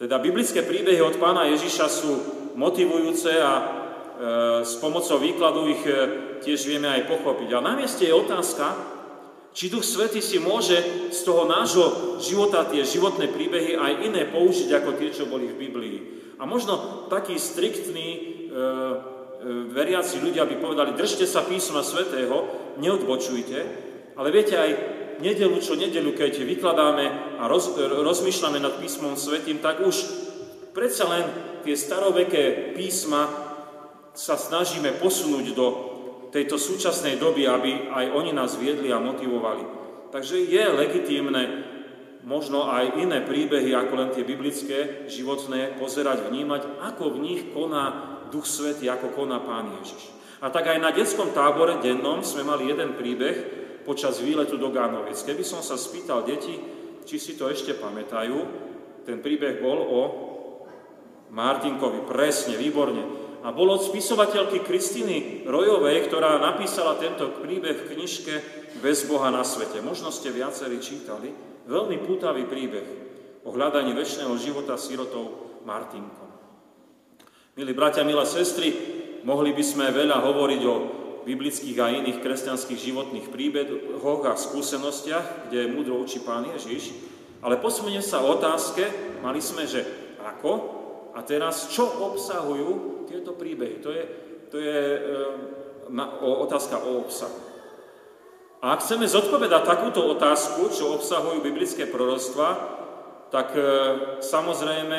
Teda 0.00 0.16
biblické 0.16 0.64
príbehy 0.64 1.04
od 1.04 1.20
pána 1.20 1.44
Ježiša 1.52 1.86
sú 1.92 2.12
motivujúce 2.56 3.36
a 3.36 3.52
e, 3.52 3.62
s 4.60 4.76
pomocou 4.76 5.16
výkladu 5.16 5.64
ich 5.72 5.80
e, 5.88 5.92
tiež 6.44 6.68
vieme 6.68 6.92
aj 6.92 7.08
pochopiť. 7.08 7.56
A 7.56 7.64
na 7.64 7.72
mieste 7.72 8.04
je 8.04 8.12
otázka, 8.12 8.76
či 9.56 9.72
Duch 9.72 9.82
Svety 9.82 10.20
si 10.20 10.36
môže 10.36 10.76
z 11.08 11.20
toho 11.24 11.48
nášho 11.48 12.20
života 12.20 12.68
tie 12.68 12.84
životné 12.84 13.32
príbehy 13.32 13.80
aj 13.80 13.92
iné 14.04 14.28
použiť 14.28 14.70
ako 14.76 14.90
tie, 15.00 15.08
čo 15.10 15.24
boli 15.24 15.48
v 15.48 15.58
Biblii. 15.58 15.98
A 16.36 16.44
možno 16.44 17.08
takí 17.08 17.40
striktní 17.40 18.08
e, 18.12 18.18
e, 18.20 18.60
veriaci 19.72 20.20
ľudia 20.20 20.44
by 20.44 20.56
povedali, 20.60 21.00
držte 21.00 21.24
sa 21.24 21.40
písma 21.40 21.80
Svetého, 21.80 22.44
neodbočujte, 22.76 23.58
ale 24.20 24.28
viete 24.28 24.52
aj 24.52 24.70
nedelu 25.24 25.56
čo 25.64 25.80
nedelu, 25.80 26.12
keď 26.12 26.44
vykladáme 26.44 27.40
a 27.40 27.48
roz, 27.48 27.72
rozmýšľame 27.80 28.60
nad 28.60 28.76
písmom 28.76 29.16
Svetým, 29.16 29.64
tak 29.64 29.80
už 29.80 29.96
predsa 30.76 31.08
len 31.08 31.24
tie 31.64 31.72
staroveké 31.72 32.76
písma 32.76 33.49
sa 34.14 34.34
snažíme 34.34 34.98
posunúť 34.98 35.46
do 35.54 35.66
tejto 36.30 36.58
súčasnej 36.58 37.18
doby, 37.18 37.46
aby 37.46 37.90
aj 37.90 38.06
oni 38.14 38.30
nás 38.30 38.54
viedli 38.54 38.94
a 38.94 39.02
motivovali. 39.02 39.66
Takže 40.10 40.42
je 40.46 40.64
legitímne 40.74 41.42
možno 42.26 42.70
aj 42.70 42.98
iné 42.98 43.22
príbehy, 43.22 43.74
ako 43.74 43.94
len 43.96 44.10
tie 44.14 44.26
biblické, 44.26 45.06
životné, 45.06 45.78
pozerať, 45.78 46.30
vnímať, 46.30 46.62
ako 46.82 47.16
v 47.16 47.22
nich 47.22 47.42
koná 47.50 48.18
Duch 48.30 48.46
Svety, 48.46 48.86
ako 48.86 49.14
koná 49.14 49.42
Pán 49.42 49.74
Ježiš. 49.82 50.14
A 50.40 50.48
tak 50.48 50.70
aj 50.70 50.78
na 50.80 50.90
detskom 50.94 51.34
tábore 51.36 51.82
dennom 51.82 52.22
sme 52.24 52.46
mali 52.46 52.70
jeden 52.70 52.96
príbeh 52.96 53.36
počas 53.84 54.22
výletu 54.22 54.56
do 54.56 54.70
Gánoviec. 54.70 55.18
Keby 55.20 55.44
som 55.44 55.60
sa 55.60 55.76
spýtal 55.76 56.24
deti, 56.24 56.56
či 57.04 57.16
si 57.18 57.34
to 57.34 57.50
ešte 57.50 57.76
pamätajú, 57.76 58.38
ten 59.04 59.18
príbeh 59.18 59.58
bol 59.58 59.78
o 59.80 60.00
Martinkovi, 61.30 62.06
presne, 62.06 62.58
výborne 62.58 63.29
a 63.40 63.48
bol 63.56 63.72
od 63.72 63.80
spisovateľky 63.80 64.60
Kristiny 64.60 65.48
Rojovej, 65.48 66.08
ktorá 66.08 66.36
napísala 66.36 67.00
tento 67.00 67.32
príbeh 67.40 67.84
v 67.84 67.96
knižke 67.96 68.34
Bez 68.84 69.08
Boha 69.08 69.32
na 69.32 69.40
svete. 69.40 69.80
Možno 69.80 70.12
ste 70.12 70.28
viacerí 70.28 70.76
čítali. 70.80 71.32
Veľmi 71.64 72.00
pútavý 72.04 72.44
príbeh 72.44 72.84
o 73.44 73.50
hľadaní 73.52 73.96
väčšného 73.96 74.34
života 74.36 74.76
sirotou 74.76 75.56
Martinkom. 75.64 76.28
Milí 77.56 77.72
bratia, 77.72 78.04
milé 78.04 78.24
sestry, 78.28 78.68
mohli 79.24 79.56
by 79.56 79.64
sme 79.64 79.86
veľa 79.88 80.20
hovoriť 80.20 80.62
o 80.68 80.74
biblických 81.24 81.78
a 81.80 81.92
iných 81.92 82.20
kresťanských 82.24 82.80
životných 82.80 83.26
príbehoch 83.28 84.22
a 84.24 84.36
skúsenostiach, 84.36 85.48
kde 85.48 85.68
múdro 85.68 86.00
učí 86.00 86.24
Pán 86.24 86.48
Ježiš, 86.48 86.96
ale 87.40 87.60
posmenie 87.60 88.04
sa 88.04 88.24
otázke, 88.24 88.84
mali 89.24 89.40
sme, 89.40 89.64
že 89.64 89.84
ako 90.20 90.52
a 91.16 91.20
teraz, 91.24 91.72
čo 91.72 91.88
obsahujú 91.88 92.99
tieto 93.10 93.34
príbehy? 93.34 93.82
To 93.82 93.90
je, 93.90 94.02
to 94.54 94.56
je 94.62 94.80
o, 96.22 96.30
otázka 96.46 96.78
o 96.78 97.02
obsahu. 97.02 97.50
A 98.60 98.76
ak 98.76 98.84
chceme 98.84 99.08
zodpovedať 99.08 99.66
takúto 99.66 100.04
otázku, 100.06 100.68
čo 100.70 100.94
obsahujú 100.94 101.40
biblické 101.40 101.88
proroctva, 101.88 102.78
tak 103.32 103.56
e, 103.56 103.62
samozrejme 104.20 104.98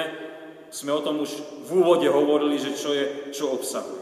sme 0.74 0.92
o 0.92 1.04
tom 1.04 1.22
už 1.22 1.32
v 1.68 1.84
úvode 1.84 2.10
hovorili, 2.10 2.58
že 2.58 2.74
čo, 2.74 2.90
je, 2.92 3.30
čo 3.30 3.54
obsahujú. 3.54 4.02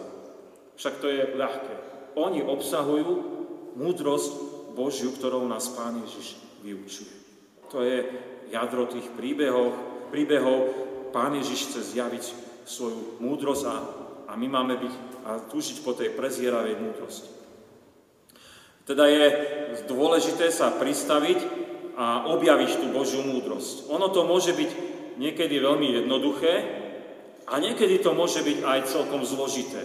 Však 0.79 0.95
to 1.03 1.07
je 1.11 1.21
ľahké. 1.35 1.75
Oni 2.15 2.39
obsahujú 2.39 3.11
múdrosť 3.75 4.31
Božiu, 4.79 5.11
ktorou 5.11 5.43
nás 5.43 5.67
Pán 5.75 5.99
Ježiš 6.07 6.39
vyučuje. 6.63 7.11
To 7.75 7.83
je 7.83 8.07
jadro 8.47 8.87
tých 8.87 9.11
príbehov, 9.11 9.75
príbehov 10.07 10.71
Pán 11.11 11.35
Ježiš 11.35 11.73
chce 11.73 11.99
zjaviť 11.99 12.23
svoju 12.69 13.17
múdrosť 13.17 13.63
a, 13.65 13.75
a 14.29 14.33
my 14.37 14.45
máme 14.45 14.77
byť 14.77 14.93
a 15.25 15.31
túžiť 15.49 15.81
po 15.81 15.97
tej 15.97 16.13
prezieravej 16.13 16.77
múdrosti. 16.77 17.29
Teda 18.85 19.05
je 19.05 19.25
dôležité 19.85 20.49
sa 20.49 20.73
pristaviť 20.73 21.39
a 21.99 22.29
objaviť 22.31 22.71
tú 22.81 22.87
Božiu 22.89 23.21
múdrosť. 23.21 23.89
Ono 23.91 24.09
to 24.09 24.25
môže 24.25 24.55
byť 24.55 24.71
niekedy 25.19 25.61
veľmi 25.61 26.01
jednoduché 26.01 26.53
a 27.45 27.59
niekedy 27.59 27.99
to 28.01 28.15
môže 28.15 28.41
byť 28.41 28.57
aj 28.65 28.79
celkom 28.87 29.21
zložité. 29.25 29.83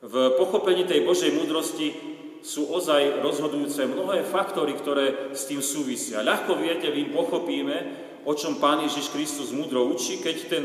V 0.00 0.34
pochopení 0.40 0.88
tej 0.88 1.04
Božej 1.04 1.36
múdrosti 1.36 1.92
sú 2.40 2.72
ozaj 2.72 3.20
rozhodujúce 3.20 3.84
mnohé 3.84 4.24
faktory, 4.24 4.72
ktoré 4.72 5.36
s 5.36 5.44
tým 5.44 5.60
súvisia. 5.60 6.24
Ľahko 6.24 6.56
viete, 6.56 6.88
my 6.88 7.12
pochopíme, 7.12 7.76
o 8.24 8.32
čom 8.32 8.56
Pán 8.56 8.80
Ježiš 8.80 9.12
Kristus 9.12 9.52
múdro 9.52 9.84
učí, 9.92 10.24
keď 10.24 10.36
ten 10.48 10.64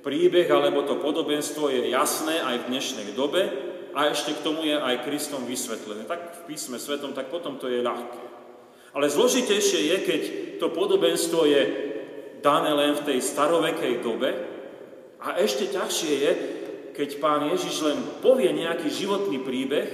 príbeh 0.00 0.48
alebo 0.48 0.84
to 0.84 0.98
podobenstvo 1.00 1.68
je 1.68 1.92
jasné 1.92 2.40
aj 2.40 2.64
v 2.64 2.68
dnešnej 2.72 3.08
dobe 3.12 3.42
a 3.92 4.08
ešte 4.08 4.36
k 4.36 4.44
tomu 4.44 4.64
je 4.64 4.76
aj 4.76 5.04
Kristom 5.04 5.44
vysvetlené. 5.44 6.08
Tak 6.08 6.44
v 6.44 6.54
písme 6.54 6.80
svetom, 6.80 7.12
tak 7.12 7.28
potom 7.28 7.60
to 7.60 7.68
je 7.68 7.84
ľahké. 7.84 8.22
Ale 8.90 9.06
zložitejšie 9.06 9.80
je, 9.94 9.96
keď 10.02 10.22
to 10.58 10.66
podobenstvo 10.74 11.46
je 11.46 11.62
dané 12.42 12.72
len 12.74 12.96
v 12.96 13.06
tej 13.06 13.18
starovekej 13.22 14.02
dobe 14.02 14.30
a 15.20 15.36
ešte 15.38 15.70
ťažšie 15.70 16.12
je, 16.16 16.32
keď 16.96 17.08
pán 17.22 17.46
Ježiš 17.54 17.86
len 17.86 17.98
povie 18.24 18.50
nejaký 18.50 18.90
životný 18.90 19.38
príbeh 19.44 19.88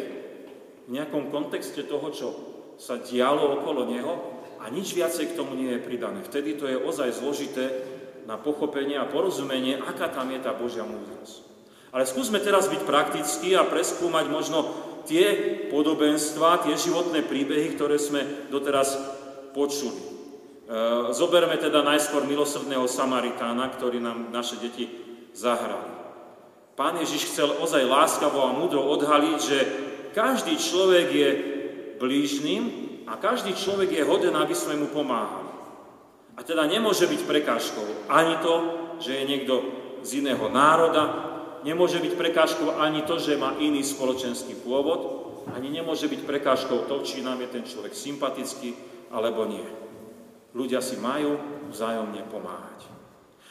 v 0.86 0.90
nejakom 0.96 1.28
kontexte 1.28 1.84
toho, 1.84 2.08
čo 2.14 2.28
sa 2.80 2.96
dialo 3.02 3.60
okolo 3.60 3.84
neho 3.90 4.14
a 4.62 4.70
nič 4.72 4.96
viacej 4.96 5.34
k 5.34 5.36
tomu 5.36 5.58
nie 5.58 5.76
je 5.76 5.84
pridané. 5.84 6.24
Vtedy 6.24 6.56
to 6.56 6.64
je 6.64 6.80
ozaj 6.80 7.20
zložité 7.20 7.95
na 8.26 8.34
pochopenie 8.36 8.98
a 8.98 9.06
porozumenie, 9.06 9.78
aká 9.78 10.10
tam 10.10 10.28
je 10.34 10.42
tá 10.42 10.52
Božia 10.52 10.82
múdrosť. 10.82 11.46
Ale 11.94 12.04
skúsme 12.04 12.42
teraz 12.42 12.66
byť 12.66 12.82
praktickí 12.82 13.54
a 13.54 13.64
preskúmať 13.64 14.26
možno 14.28 14.66
tie 15.06 15.26
podobenstva, 15.70 16.66
tie 16.66 16.74
životné 16.74 17.22
príbehy, 17.24 17.78
ktoré 17.78 17.96
sme 17.96 18.50
doteraz 18.50 18.98
počuli. 19.54 19.96
E, 19.96 20.10
zoberme 21.14 21.54
teda 21.56 21.86
najskôr 21.86 22.26
milosrdného 22.26 22.90
Samaritána, 22.90 23.70
ktorý 23.70 24.02
nám 24.02 24.34
naše 24.34 24.58
deti 24.58 24.90
zahrali. 25.32 25.94
Pán 26.76 27.00
Ježiš 27.00 27.32
chcel 27.32 27.48
ozaj 27.56 27.88
láskavo 27.88 28.44
a 28.44 28.52
múdro 28.52 28.84
odhaliť, 28.84 29.38
že 29.40 29.58
každý 30.12 30.60
človek 30.60 31.06
je 31.08 31.30
blížnym 31.96 32.62
a 33.08 33.16
každý 33.16 33.56
človek 33.56 33.96
je 33.96 34.04
hoden, 34.04 34.36
aby 34.36 34.52
sme 34.52 34.76
mu 34.76 34.92
pomáhali. 34.92 35.55
A 36.36 36.44
teda 36.44 36.68
nemôže 36.68 37.08
byť 37.08 37.24
prekážkou 37.24 38.12
ani 38.12 38.36
to, 38.44 38.54
že 39.00 39.12
je 39.16 39.24
niekto 39.24 39.54
z 40.04 40.20
iného 40.20 40.46
národa, 40.52 41.32
nemôže 41.64 41.96
byť 41.98 42.12
prekážkou 42.12 42.76
ani 42.76 43.02
to, 43.08 43.16
že 43.16 43.40
má 43.40 43.56
iný 43.56 43.80
spoločenský 43.80 44.60
pôvod, 44.60 45.26
ani 45.56 45.72
nemôže 45.72 46.06
byť 46.06 46.20
prekážkou 46.28 46.84
to, 46.86 47.02
či 47.06 47.24
nám 47.24 47.40
je 47.40 47.48
ten 47.48 47.64
človek 47.64 47.94
sympatický 47.96 48.76
alebo 49.10 49.48
nie. 49.48 49.64
ľudia 50.56 50.80
si 50.80 50.96
majú 50.96 51.36
vzájomne 51.68 52.32
pomáhať. 52.32 52.88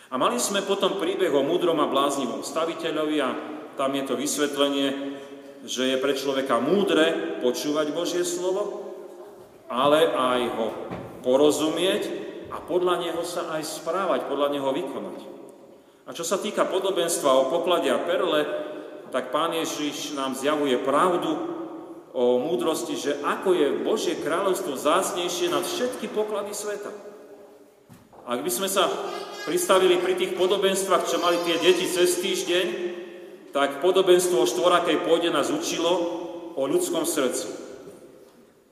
A 0.09 0.17
mali 0.17 0.41
sme 0.41 0.65
potom 0.65 0.97
príbeh 0.97 1.29
o 1.29 1.45
múdrom 1.45 1.77
a 1.77 1.85
bláznivom 1.85 2.41
staviteľovi 2.41 3.17
a 3.21 3.29
tam 3.77 3.93
je 3.93 4.03
to 4.09 4.17
vysvetlenie, 4.17 4.89
že 5.65 5.93
je 5.93 5.97
pre 6.01 6.17
človeka 6.17 6.57
múdre 6.61 7.37
počúvať 7.45 7.93
Božie 7.93 8.25
slovo, 8.25 8.93
ale 9.69 10.09
aj 10.09 10.41
ho 10.57 10.67
porozumieť 11.21 12.24
a 12.55 12.63
podľa 12.63 13.03
neho 13.03 13.19
sa 13.27 13.51
aj 13.51 13.67
správať, 13.67 14.31
podľa 14.31 14.55
neho 14.55 14.71
vykonať. 14.71 15.19
A 16.07 16.15
čo 16.15 16.23
sa 16.23 16.39
týka 16.39 16.63
podobenstva 16.63 17.27
o 17.27 17.51
poklade 17.51 17.91
a 17.91 17.99
perle, 17.99 18.47
tak 19.11 19.35
Pán 19.35 19.51
Ježiš 19.51 20.15
nám 20.15 20.39
zjavuje 20.39 20.79
pravdu 20.79 21.35
o 22.15 22.39
múdrosti, 22.39 22.95
že 22.95 23.19
ako 23.27 23.51
je 23.51 23.67
Božie 23.83 24.15
kráľovstvo 24.23 24.79
zásnejšie 24.79 25.51
nad 25.51 25.67
všetky 25.67 26.07
poklady 26.15 26.55
sveta. 26.55 26.95
Ak 28.23 28.39
by 28.39 28.51
sme 28.53 28.71
sa 28.71 28.87
pristavili 29.43 29.99
pri 29.99 30.15
tých 30.15 30.39
podobenstvách, 30.39 31.11
čo 31.11 31.19
mali 31.19 31.35
tie 31.43 31.59
deti 31.59 31.83
cez 31.85 32.23
týždeň, 32.23 32.67
tak 33.51 33.83
podobenstvo 33.83 34.41
o 34.41 34.49
štvorakej 34.49 35.03
pôde 35.03 35.27
nás 35.27 35.51
učilo 35.51 35.91
o 36.55 36.63
ľudskom 36.63 37.03
srdci. 37.03 37.51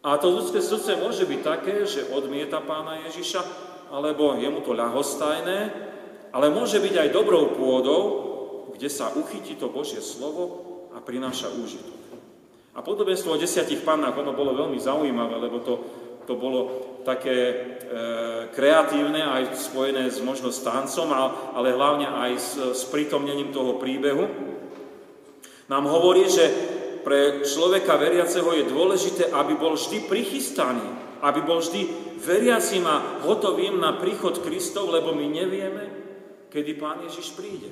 A 0.03 0.19
to 0.19 0.31
ľudské 0.35 0.59
srdce 0.59 0.99
môže 0.99 1.23
byť 1.23 1.41
také, 1.43 1.87
že 1.87 2.11
odmieta 2.11 2.59
pána 2.59 2.99
Ježiša, 3.07 3.72
alebo 3.93 4.33
je 4.41 4.49
mu 4.49 4.65
to 4.65 4.73
ľahostajné, 4.73 5.59
ale 6.33 6.49
môže 6.49 6.81
byť 6.81 6.95
aj 6.97 7.09
dobrou 7.13 7.53
pôdou, 7.53 8.01
kde 8.73 8.89
sa 8.89 9.13
uchytí 9.13 9.53
to 9.53 9.69
Božie 9.69 10.01
slovo 10.01 10.65
a 10.97 10.97
prináša 10.97 11.53
úžitok. 11.53 12.01
A 12.73 12.81
podobenstvo 12.81 13.37
o 13.37 13.41
desiatich 13.41 13.85
pannách, 13.85 14.17
ono 14.17 14.33
bolo 14.33 14.57
veľmi 14.57 14.81
zaujímavé, 14.81 15.37
lebo 15.37 15.61
to, 15.61 15.73
to 16.25 16.33
bolo 16.33 16.89
také 17.05 17.37
e, 17.37 17.55
kreatívne, 18.49 19.21
aj 19.21 19.53
spojené 19.61 20.09
s 20.09 20.17
možno 20.25 20.49
s 20.49 20.65
tancom, 20.65 21.13
ale 21.53 21.69
hlavne 21.69 22.09
aj 22.09 22.31
s, 22.33 22.49
s 22.57 22.83
prítomnením 22.89 23.53
toho 23.53 23.77
príbehu. 23.77 24.25
Nám 25.69 25.85
hovorí, 25.85 26.25
že 26.25 26.49
pre 27.03 27.43
človeka 27.43 27.99
veriaceho 27.99 28.47
je 28.55 28.71
dôležité, 28.71 29.29
aby 29.29 29.53
bol 29.59 29.75
vždy 29.75 30.07
prichystaný, 30.07 30.87
aby 31.21 31.39
bol 31.43 31.59
vždy 31.59 31.87
veriacim 32.23 32.87
a 32.87 33.21
hotovým 33.27 33.77
na 33.77 33.99
príchod 33.99 34.39
Kristov, 34.39 34.89
lebo 34.89 35.11
my 35.11 35.27
nevieme, 35.27 35.83
kedy 36.49 36.79
Pán 36.79 37.03
Ježiš 37.03 37.35
príde. 37.35 37.69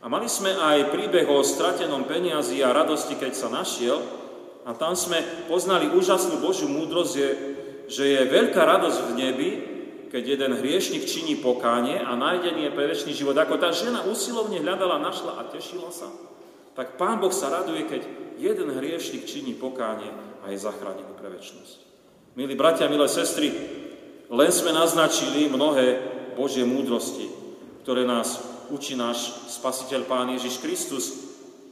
A 0.00 0.08
mali 0.08 0.28
sme 0.28 0.52
aj 0.54 0.94
príbeh 0.94 1.26
o 1.26 1.42
stratenom 1.42 2.04
peniazi 2.06 2.62
a 2.62 2.76
radosti, 2.76 3.18
keď 3.18 3.32
sa 3.34 3.48
našiel, 3.50 3.98
a 4.64 4.72
tam 4.72 4.96
sme 4.96 5.20
poznali 5.44 5.92
úžasnú 5.92 6.40
Božiu 6.40 6.72
múdrosť, 6.72 7.12
že 7.12 7.26
že 7.88 8.04
je 8.16 8.20
veľká 8.32 8.62
radosť 8.64 9.00
v 9.12 9.12
nebi, 9.16 9.50
keď 10.08 10.22
jeden 10.38 10.52
hriešnik 10.62 11.04
činí 11.04 11.34
pokánie 11.42 11.98
a 11.98 12.14
nájdenie 12.14 12.70
pre 12.70 12.86
väčší 12.86 13.12
život. 13.12 13.34
Ako 13.34 13.58
tá 13.58 13.74
žena 13.74 14.06
usilovne 14.06 14.62
hľadala, 14.62 15.02
našla 15.02 15.42
a 15.42 15.42
tešila 15.50 15.90
sa, 15.90 16.08
tak 16.74 16.98
Pán 16.98 17.22
Boh 17.22 17.30
sa 17.30 17.50
raduje, 17.50 17.86
keď 17.86 18.02
jeden 18.38 18.68
hriešnik 18.74 19.24
činí 19.24 19.54
pokánie 19.54 20.10
a 20.42 20.50
je 20.50 20.58
zachránený 20.58 21.14
pre 21.14 21.30
väčšnosť. 21.30 21.78
Milí 22.34 22.58
bratia, 22.58 22.90
milé 22.90 23.06
sestry, 23.06 23.54
len 24.26 24.50
sme 24.50 24.74
naznačili 24.74 25.46
mnohé 25.46 26.02
Božie 26.34 26.66
múdrosti, 26.66 27.30
ktoré 27.86 28.02
nás 28.02 28.42
učí 28.74 28.98
náš 28.98 29.46
Spasiteľ 29.54 30.02
Pán 30.10 30.34
Ježiš 30.34 30.58
Kristus. 30.58 31.04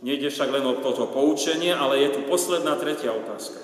Nejde 0.06 0.30
však 0.30 0.50
len 0.54 0.66
o 0.66 0.78
toto 0.78 1.10
poučenie, 1.10 1.74
ale 1.74 2.06
je 2.06 2.18
tu 2.18 2.20
posledná 2.30 2.78
tretia 2.78 3.10
otázka. 3.10 3.58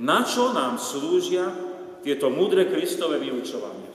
Na 0.00 0.24
čo 0.24 0.56
nám 0.56 0.80
slúžia 0.80 1.52
tieto 2.00 2.32
múdre 2.32 2.68
Kristové 2.72 3.20
vyučovanie. 3.20 3.88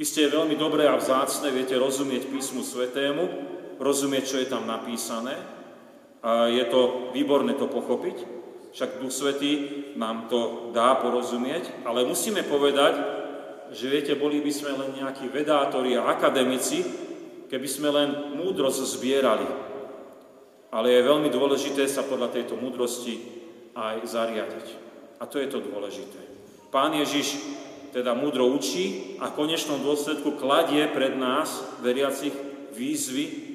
Isté 0.00 0.24
je 0.24 0.32
veľmi 0.32 0.56
dobré 0.56 0.88
a 0.88 0.96
vzácne, 0.96 1.52
viete, 1.52 1.76
rozumieť 1.76 2.32
písmu 2.32 2.64
svetému, 2.64 3.24
rozumieť, 3.80 4.24
čo 4.28 4.36
je 4.38 4.46
tam 4.46 4.68
napísané. 4.68 5.34
A 6.20 6.52
je 6.52 6.62
to 6.68 7.10
výborné 7.16 7.56
to 7.56 7.64
pochopiť, 7.64 8.40
však 8.70 9.02
Duch 9.02 9.10
Svetý 9.10 9.52
nám 9.98 10.30
to 10.30 10.70
dá 10.70 10.94
porozumieť, 11.00 11.82
ale 11.82 12.06
musíme 12.06 12.46
povedať, 12.46 12.94
že 13.74 13.90
viete, 13.90 14.14
boli 14.14 14.38
by 14.38 14.52
sme 14.52 14.72
len 14.78 14.90
nejakí 15.02 15.26
vedátori 15.26 15.98
a 15.98 16.06
akademici, 16.06 16.86
keby 17.50 17.66
sme 17.66 17.88
len 17.90 18.08
múdrosť 18.38 18.80
zbierali. 18.98 19.48
Ale 20.70 20.94
je 20.94 21.08
veľmi 21.08 21.34
dôležité 21.34 21.82
sa 21.90 22.06
podľa 22.06 22.30
tejto 22.30 22.54
múdrosti 22.54 23.18
aj 23.74 24.06
zariadiť. 24.06 24.66
A 25.18 25.26
to 25.26 25.42
je 25.42 25.50
to 25.50 25.58
dôležité. 25.58 26.20
Pán 26.70 26.94
Ježiš 26.94 27.42
teda 27.90 28.14
múdro 28.14 28.46
učí 28.46 29.18
a 29.18 29.34
v 29.34 29.36
konečnom 29.36 29.82
dôsledku 29.82 30.38
kladie 30.38 30.86
pred 30.94 31.18
nás, 31.18 31.58
veriacich, 31.82 32.34
výzvy, 32.70 33.49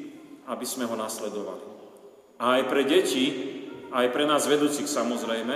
aby 0.46 0.66
sme 0.66 0.86
ho 0.86 0.96
nasledovali. 0.98 1.66
A 2.41 2.60
aj 2.60 2.64
pre 2.68 2.84
deti, 2.84 3.26
aj 3.89 4.12
pre 4.12 4.28
nás 4.28 4.46
vedúcich 4.46 4.89
samozrejme, 4.89 5.56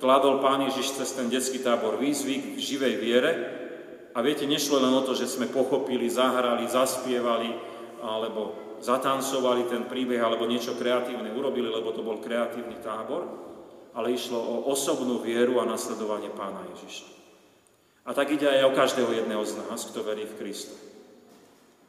kladol 0.00 0.40
Pán 0.40 0.64
Ježiš 0.68 0.96
cez 1.00 1.12
ten 1.12 1.28
detský 1.28 1.60
tábor 1.60 2.00
výzvy 2.00 2.56
k 2.56 2.58
živej 2.58 2.94
viere. 3.00 3.32
A 4.10 4.18
viete, 4.26 4.48
nešlo 4.48 4.82
len 4.82 4.90
o 4.90 5.06
to, 5.06 5.14
že 5.14 5.30
sme 5.30 5.46
pochopili, 5.46 6.10
zahrali, 6.10 6.66
zaspievali, 6.66 7.54
alebo 8.02 8.74
zatancovali 8.80 9.68
ten 9.70 9.86
príbeh, 9.86 10.18
alebo 10.18 10.48
niečo 10.48 10.74
kreatívne 10.74 11.30
urobili, 11.30 11.68
lebo 11.68 11.94
to 11.94 12.02
bol 12.02 12.18
kreatívny 12.18 12.80
tábor, 12.80 13.28
ale 13.94 14.16
išlo 14.16 14.40
o 14.40 14.54
osobnú 14.72 15.22
vieru 15.22 15.62
a 15.62 15.68
nasledovanie 15.68 16.32
Pána 16.32 16.64
Ježiša. 16.74 17.06
A 18.08 18.16
tak 18.16 18.32
ide 18.32 18.48
aj 18.48 18.72
o 18.72 18.76
každého 18.76 19.12
jedného 19.12 19.44
z 19.44 19.60
nás, 19.62 19.84
kto 19.86 20.02
verí 20.02 20.24
v 20.26 20.36
Krista. 20.40 20.74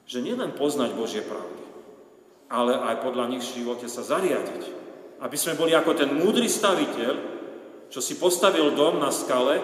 Že 0.06 0.28
nielen 0.28 0.52
poznať 0.54 0.94
Božie 0.94 1.24
pravdy, 1.24 1.61
ale 2.52 2.76
aj 2.76 3.00
podľa 3.00 3.32
nich 3.32 3.44
v 3.48 3.64
živote 3.64 3.88
sa 3.88 4.04
zariadiť. 4.04 4.64
Aby 5.24 5.38
sme 5.40 5.56
boli 5.56 5.72
ako 5.72 5.96
ten 5.96 6.12
múdry 6.12 6.52
staviteľ, 6.52 7.14
čo 7.88 8.04
si 8.04 8.20
postavil 8.20 8.76
dom 8.76 9.00
na 9.00 9.08
skale 9.08 9.64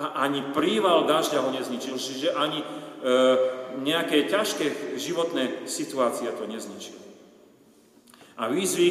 a 0.00 0.24
ani 0.24 0.40
príval 0.56 1.04
dažďa 1.04 1.38
ho 1.44 1.50
nezničil, 1.52 1.94
čiže 2.00 2.32
ani 2.32 2.64
e, 2.64 2.66
nejaké 3.84 4.28
ťažké 4.28 4.96
životné 4.96 5.68
situácie 5.68 6.32
to 6.32 6.48
nezničil. 6.48 6.96
A 8.40 8.48
výzvy 8.48 8.88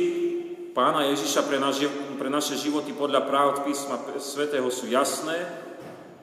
pána 0.78 1.10
Ježiša 1.10 1.42
pre, 1.50 1.58
naš, 1.58 1.84
pre 2.16 2.30
naše 2.30 2.56
životy 2.56 2.94
podľa 2.94 3.26
práv 3.26 3.66
písma 3.66 3.98
svätého 4.22 4.70
sú 4.70 4.86
jasné 4.88 5.50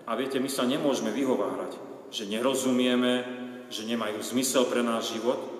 a 0.08 0.16
viete, 0.16 0.40
my 0.40 0.48
sa 0.48 0.64
nemôžeme 0.64 1.12
vyhovárať, 1.12 1.76
že 2.08 2.30
nerozumieme, 2.30 3.26
že 3.68 3.84
nemajú 3.84 4.22
zmysel 4.24 4.64
pre 4.70 4.80
náš 4.80 5.18
život. 5.18 5.57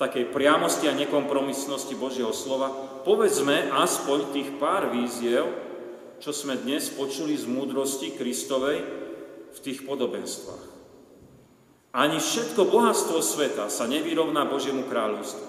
Takej 0.00 0.32
priamosti 0.32 0.88
a 0.88 0.96
nekompromisnosti 0.96 1.92
Božieho 1.92 2.32
slova 2.32 2.72
povedzme 3.04 3.68
aspoň 3.68 4.32
tých 4.32 4.48
pár 4.56 4.88
víziev, 4.88 5.44
čo 6.24 6.32
sme 6.32 6.56
dnes 6.56 6.88
počuli 6.88 7.36
z 7.36 7.44
múdrosti 7.44 8.16
Kristovej 8.16 8.80
v 9.52 9.58
tých 9.60 9.84
podobenstvách. 9.84 10.64
Ani 11.92 12.16
všetko 12.16 12.72
bohatstvo 12.72 13.20
sveta 13.20 13.68
sa 13.68 13.84
nevyrovná 13.84 14.48
Božiemu 14.48 14.88
kráľovstvu. 14.88 15.44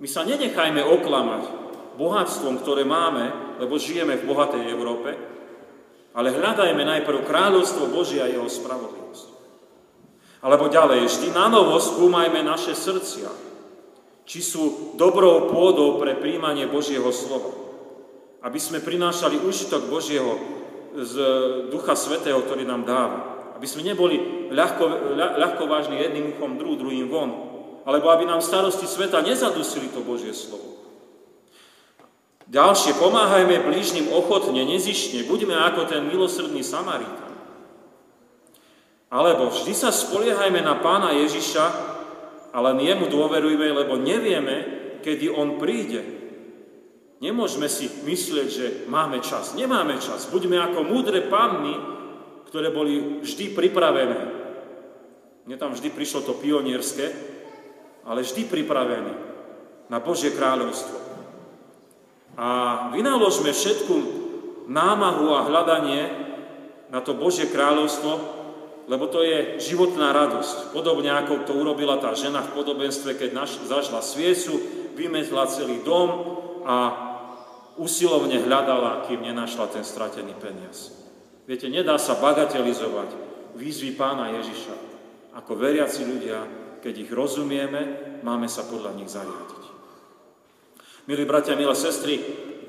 My 0.00 0.08
sa 0.08 0.24
nenechajme 0.24 0.80
oklamať 0.80 1.42
bohatstvom, 2.00 2.64
ktoré 2.64 2.88
máme, 2.88 3.28
lebo 3.60 3.76
žijeme 3.76 4.16
v 4.16 4.24
bohatej 4.24 4.72
Európe, 4.72 5.20
ale 6.16 6.32
hľadajme 6.32 6.80
najprv 6.80 7.28
kráľovstvo 7.28 7.92
Božie 7.92 8.24
a 8.24 8.30
jeho 8.32 8.48
spravodlivosť. 8.48 9.28
Alebo 10.40 10.72
ďalej, 10.72 11.12
vždy 11.12 11.28
na 11.36 11.52
novo 11.52 11.76
skúmajme 11.76 12.40
naše 12.40 12.72
srdcia, 12.72 13.51
či 14.22 14.38
sú 14.38 14.94
dobrou 14.94 15.50
pôdou 15.50 15.98
pre 15.98 16.14
príjmanie 16.18 16.70
Božieho 16.70 17.10
slova. 17.10 17.50
Aby 18.42 18.58
sme 18.58 18.82
prinášali 18.82 19.38
užitok 19.42 19.86
Božieho 19.86 20.38
z 20.98 21.14
Ducha 21.70 21.94
Svetého, 21.94 22.42
ktorý 22.42 22.66
nám 22.66 22.82
dáva. 22.86 23.18
Aby 23.54 23.66
sme 23.70 23.86
neboli 23.86 24.48
ľahko, 24.50 25.14
ľahko 25.38 25.62
vážni 25.70 26.02
jedným 26.02 26.34
uchom, 26.36 26.58
druhým, 26.58 26.78
druhým 26.78 27.06
von. 27.06 27.30
Alebo 27.82 28.10
aby 28.10 28.26
nám 28.26 28.42
starosti 28.42 28.86
sveta 28.86 29.22
nezadusili 29.22 29.90
to 29.90 30.02
Božie 30.02 30.34
slovo. 30.34 30.82
Ďalšie, 32.52 33.00
pomáhajme 33.00 33.64
blížnym 33.64 34.12
ochotne, 34.12 34.60
nezišne, 34.66 35.24
buďme 35.24 35.56
ako 35.72 35.88
ten 35.88 36.04
milosrdný 36.04 36.60
Samaritán. 36.60 37.32
Alebo 39.08 39.48
vždy 39.48 39.72
sa 39.72 39.88
spoliehajme 39.88 40.60
na 40.60 40.76
pána 40.80 41.16
Ježiša 41.16 41.91
a 42.52 42.58
len 42.60 42.84
jemu 42.84 43.08
dôverujme, 43.08 43.64
lebo 43.72 43.96
nevieme, 43.96 44.56
kedy 45.00 45.32
on 45.32 45.56
príde. 45.56 46.04
Nemôžeme 47.24 47.70
si 47.70 47.88
myslieť, 47.88 48.48
že 48.50 48.66
máme 48.90 49.24
čas. 49.24 49.56
Nemáme 49.56 49.96
čas. 50.02 50.28
Buďme 50.28 50.58
ako 50.58 50.84
múdre 50.84 51.24
panny, 51.32 51.74
ktoré 52.50 52.68
boli 52.68 53.24
vždy 53.24 53.56
pripravené. 53.56 54.20
Mne 55.48 55.56
tam 55.56 55.72
vždy 55.72 55.88
prišlo 55.90 56.26
to 56.26 56.38
pionierské, 56.38 57.08
ale 58.04 58.26
vždy 58.26 58.46
pripravené 58.46 59.14
na 59.88 59.98
Božie 60.02 60.34
kráľovstvo. 60.34 60.98
A 62.36 62.48
vynaložme 62.90 63.54
všetku 63.54 63.94
námahu 64.66 65.26
a 65.36 65.46
hľadanie 65.46 66.02
na 66.90 67.00
to 67.00 67.14
Božie 67.16 67.48
kráľovstvo, 67.48 68.41
lebo 68.90 69.06
to 69.06 69.22
je 69.22 69.62
životná 69.62 70.10
radosť. 70.10 70.74
Podobne 70.74 71.14
ako 71.14 71.46
to 71.46 71.54
urobila 71.54 72.02
tá 72.02 72.14
žena 72.18 72.42
v 72.42 72.54
podobenstve, 72.58 73.14
keď 73.14 73.30
naš, 73.30 73.62
zažla 73.66 74.02
sviecu, 74.02 74.58
vymetla 74.98 75.46
celý 75.46 75.80
dom 75.86 76.08
a 76.66 76.76
usilovne 77.78 78.42
hľadala, 78.42 79.06
kým 79.08 79.22
nenašla 79.22 79.70
ten 79.70 79.84
stratený 79.86 80.34
peniaz. 80.36 80.92
Viete, 81.46 81.70
nedá 81.70 81.98
sa 81.98 82.18
bagatelizovať 82.18 83.10
výzvy 83.56 83.94
pána 83.94 84.34
Ježiša. 84.40 84.74
Ako 85.38 85.56
veriaci 85.56 86.04
ľudia, 86.04 86.44
keď 86.84 86.94
ich 87.08 87.10
rozumieme, 87.10 87.80
máme 88.20 88.46
sa 88.50 88.66
podľa 88.68 88.92
nich 88.98 89.08
zariadiť. 89.08 89.62
Milí 91.08 91.24
bratia, 91.26 91.58
milé 91.58 91.74
sestry, 91.74 92.20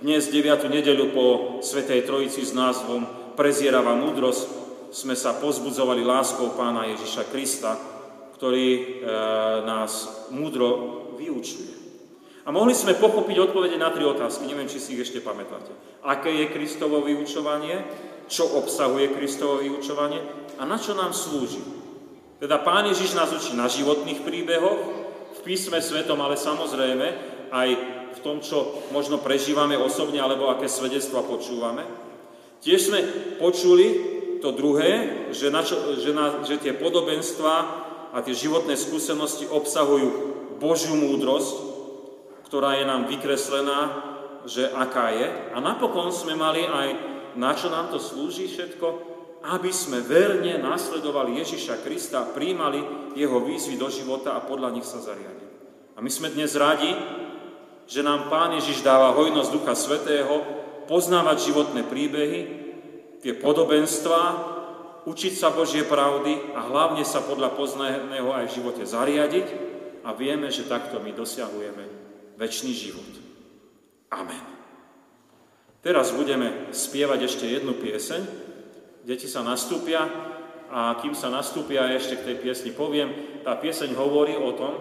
dnes 0.01 0.25
9. 0.31 0.67
nedeľu 0.67 1.05
po 1.13 1.25
Svetej 1.61 2.01
Trojici 2.07 2.41
s 2.41 2.55
názvom 2.55 3.05
Prezieravá 3.37 3.93
múdrosť 3.93 4.62
sme 4.93 5.17
sa 5.17 5.33
pozbudzovali 5.41 6.05
láskou 6.05 6.53
pána 6.53 6.85
Ježiša 6.93 7.33
Krista, 7.33 7.73
ktorý 8.37 8.67
e, 8.77 8.81
nás 9.65 10.29
múdro 10.29 10.69
vyučuje. 11.17 11.73
A 12.45 12.53
mohli 12.53 12.77
sme 12.77 12.93
pochopiť 12.93 13.49
odpovede 13.49 13.81
na 13.81 13.89
tri 13.89 14.05
otázky, 14.05 14.45
neviem, 14.45 14.69
či 14.69 14.77
si 14.77 14.93
ich 14.93 15.01
ešte 15.01 15.25
pamätáte. 15.25 15.73
Aké 16.05 16.29
je 16.29 16.53
Kristovo 16.53 17.01
vyučovanie, 17.01 17.81
čo 18.29 18.45
obsahuje 18.53 19.17
Kristovo 19.17 19.65
vyučovanie 19.65 20.21
a 20.61 20.63
na 20.67 20.77
čo 20.77 20.93
nám 20.93 21.15
slúži. 21.15 21.63
Teda 22.37 22.61
Pán 22.61 22.85
Ježiš 22.85 23.17
nás 23.17 23.33
učí 23.33 23.57
na 23.57 23.65
životných 23.71 24.21
príbehoch, 24.21 24.81
v 25.33 25.39
písme 25.41 25.81
svetom, 25.81 26.21
ale 26.21 26.37
samozrejme 26.37 27.07
aj 27.49 27.69
v 28.13 28.19
tom, 28.21 28.43
čo 28.45 28.85
možno 28.93 29.17
prežívame 29.17 29.73
osobne, 29.73 30.21
alebo 30.21 30.53
aké 30.53 30.69
svedectva 30.69 31.25
počúvame. 31.25 31.81
Tiež 32.61 32.93
sme 32.93 32.99
počuli 33.41 34.12
to 34.43 34.51
druhé, 34.51 35.23
že, 35.31 35.47
na 35.47 35.63
čo, 35.63 35.95
že, 35.95 36.11
na, 36.11 36.43
že 36.43 36.59
tie 36.59 36.75
podobenstva 36.75 37.53
a 38.11 38.19
tie 38.19 38.35
životné 38.35 38.75
skúsenosti 38.75 39.47
obsahujú 39.47 40.35
Božiu 40.59 40.99
múdrosť, 40.99 41.55
ktorá 42.51 42.75
je 42.75 42.83
nám 42.83 43.07
vykreslená, 43.07 43.79
že 44.43 44.67
aká 44.67 45.15
je. 45.15 45.27
A 45.55 45.63
napokon 45.63 46.11
sme 46.11 46.35
mali 46.35 46.67
aj, 46.67 46.89
na 47.39 47.55
čo 47.55 47.71
nám 47.71 47.87
to 47.87 48.03
slúži 48.03 48.51
všetko, 48.51 49.15
aby 49.47 49.71
sme 49.71 50.03
verne 50.03 50.59
nasledovali 50.59 51.39
Ježiša 51.39 51.79
Krista, 51.79 52.27
príjmali 52.27 53.15
jeho 53.15 53.39
výzvy 53.39 53.79
do 53.79 53.87
života 53.87 54.35
a 54.35 54.43
podľa 54.43 54.75
nich 54.75 54.87
sa 54.87 54.99
zariadili. 54.99 55.51
A 55.95 56.03
my 56.03 56.11
sme 56.11 56.27
dnes 56.35 56.51
radi, 56.59 56.91
že 57.87 58.03
nám 58.03 58.27
Pán 58.27 58.59
Ježiš 58.59 58.83
dáva 58.83 59.15
hojnosť 59.15 59.49
Ducha 59.55 59.75
Svetého, 59.75 60.35
poznávať 60.83 61.47
životné 61.47 61.87
príbehy, 61.87 62.62
tie 63.23 63.31
podobenstva, 63.31 64.19
učiť 65.07 65.33
sa 65.33 65.55
Božie 65.55 65.87
pravdy 65.87 66.55
a 66.55 66.67
hlavne 66.67 67.07
sa 67.07 67.23
podľa 67.23 67.55
poznaného 67.55 68.35
aj 68.35 68.51
v 68.51 68.55
živote 68.59 68.83
zariadiť 68.83 69.47
a 70.03 70.11
vieme, 70.11 70.51
že 70.51 70.67
takto 70.67 70.99
my 70.99 71.15
dosiahujeme 71.15 71.85
väčší 72.35 72.71
život. 72.75 73.11
Amen. 74.11 74.43
Teraz 75.83 76.15
budeme 76.15 76.71
spievať 76.71 77.19
ešte 77.27 77.45
jednu 77.47 77.75
pieseň. 77.75 78.21
Deti 79.03 79.27
sa 79.27 79.43
nastúpia 79.43 80.07
a 80.71 80.95
kým 80.99 81.11
sa 81.11 81.27
nastúpia, 81.27 81.91
ešte 81.91 82.19
k 82.19 82.27
tej 82.31 82.37
piesni 82.39 82.71
poviem, 82.71 83.41
tá 83.43 83.59
pieseň 83.59 83.91
hovorí 83.99 84.39
o 84.39 84.55
tom, 84.55 84.73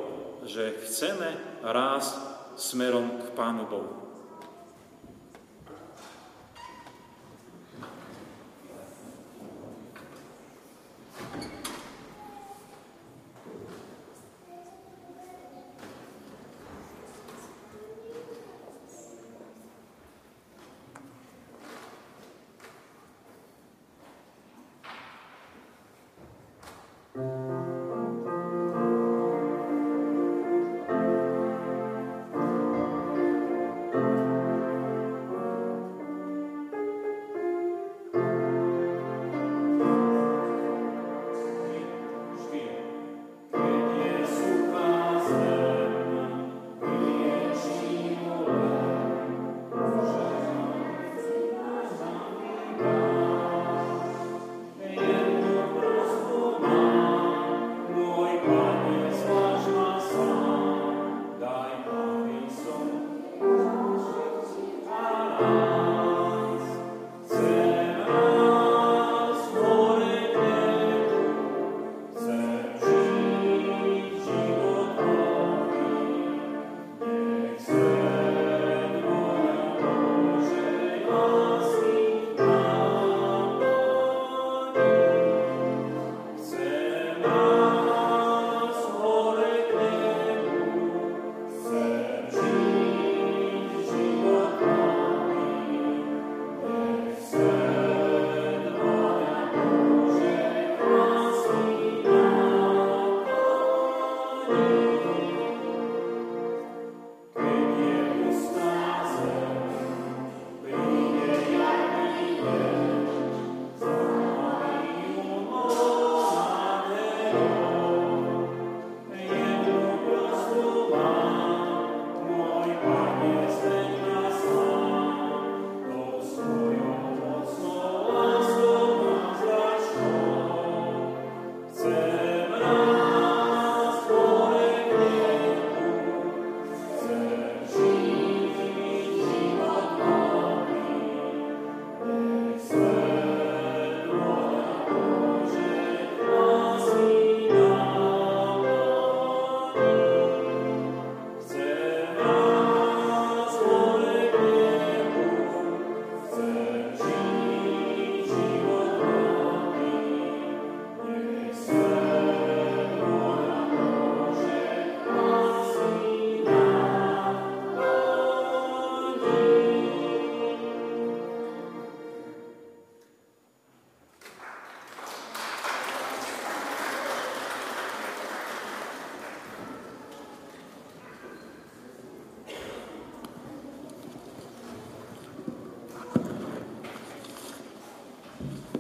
že 0.47 0.78
chceme 0.86 1.62
rásť 1.62 2.14
smerom 2.55 3.22
k 3.22 3.26
Pánu 3.34 3.66
Bohu. 3.66 3.90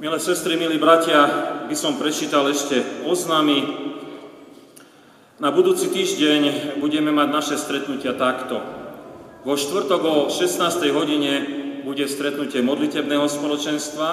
Milé 0.02 0.18
sestry, 0.18 0.58
milí 0.58 0.82
bratia, 0.82 1.30
by 1.70 1.76
som 1.78 1.94
prečítal 1.94 2.42
ešte 2.50 3.06
oznámy. 3.06 3.62
Na 5.38 5.54
budúci 5.54 5.94
týždeň 5.94 6.74
budeme 6.82 7.14
mať 7.14 7.28
naše 7.30 7.54
stretnutia 7.54 8.10
takto. 8.18 8.58
Vo 9.46 9.54
štvrtok 9.54 10.02
o 10.02 10.16
16. 10.26 10.58
hodine 10.90 11.32
bude 11.86 12.02
stretnutie 12.10 12.66
modlitebného 12.66 13.30
spoločenstva. 13.30 14.08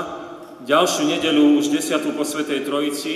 Ďalšiu 0.70 1.10
nedeľu, 1.10 1.58
už 1.58 1.74
10. 1.74 2.14
po 2.14 2.22
Svetej 2.22 2.70
Trojici, 2.70 3.14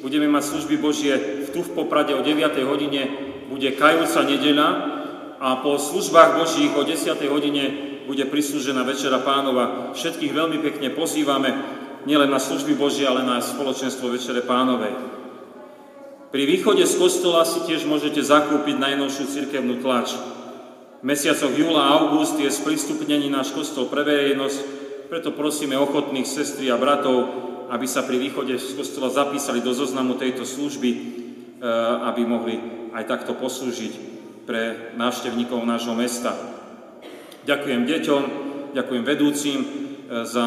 budeme 0.00 0.24
mať 0.24 0.48
služby 0.48 0.80
Božie 0.80 1.44
tu 1.52 1.60
v 1.60 1.76
Poprade 1.76 2.16
o 2.16 2.24
9. 2.24 2.40
hodine, 2.64 3.02
bude 3.52 3.68
kajúca 3.76 4.24
nedeľa 4.24 4.68
a 5.44 5.60
po 5.60 5.76
službách 5.76 6.40
Božích 6.40 6.72
o 6.72 6.88
10. 6.88 7.20
hodine 7.28 7.64
bude 8.08 8.24
prislúžená 8.28 8.84
Večera 8.84 9.20
Pánova. 9.20 9.92
Všetkých 9.96 10.32
veľmi 10.32 10.60
pekne 10.60 10.92
pozývame, 10.92 11.73
nielen 12.04 12.28
na 12.28 12.40
služby 12.40 12.76
Božie, 12.76 13.08
ale 13.08 13.24
na 13.24 13.40
spoločenstvo 13.40 14.12
Večere 14.12 14.44
Pánovej. 14.44 14.92
Pri 16.28 16.44
východe 16.44 16.84
z 16.84 16.94
kostola 16.98 17.46
si 17.46 17.62
tiež 17.64 17.86
môžete 17.88 18.20
zakúpiť 18.20 18.76
najnovšiu 18.76 19.24
cirkevnú 19.30 19.80
tlač. 19.80 20.12
V 21.00 21.04
mesiacoch 21.04 21.52
júla 21.52 21.80
a 21.84 21.92
august 22.00 22.36
je 22.40 22.48
sprístupnený 22.48 23.30
náš 23.30 23.54
kostol 23.54 23.86
pre 23.88 24.02
verejnosť, 24.02 24.58
preto 25.08 25.30
prosíme 25.36 25.78
ochotných 25.78 26.26
sestry 26.26 26.72
a 26.72 26.80
bratov, 26.80 27.28
aby 27.70 27.86
sa 27.86 28.02
pri 28.02 28.18
východe 28.18 28.56
z 28.56 28.74
kostola 28.74 29.12
zapísali 29.12 29.62
do 29.62 29.70
zoznamu 29.70 30.18
tejto 30.18 30.42
služby, 30.42 30.90
e, 30.90 30.98
aby 32.08 32.22
mohli 32.26 32.56
aj 32.92 33.04
takto 33.06 33.38
poslúžiť 33.38 33.92
pre 34.44 34.92
návštevníkov 34.98 35.62
nášho 35.62 35.94
mesta. 35.96 36.34
Ďakujem 37.46 37.82
deťom, 37.84 38.22
ďakujem 38.74 39.04
vedúcim 39.04 39.58
za 40.22 40.46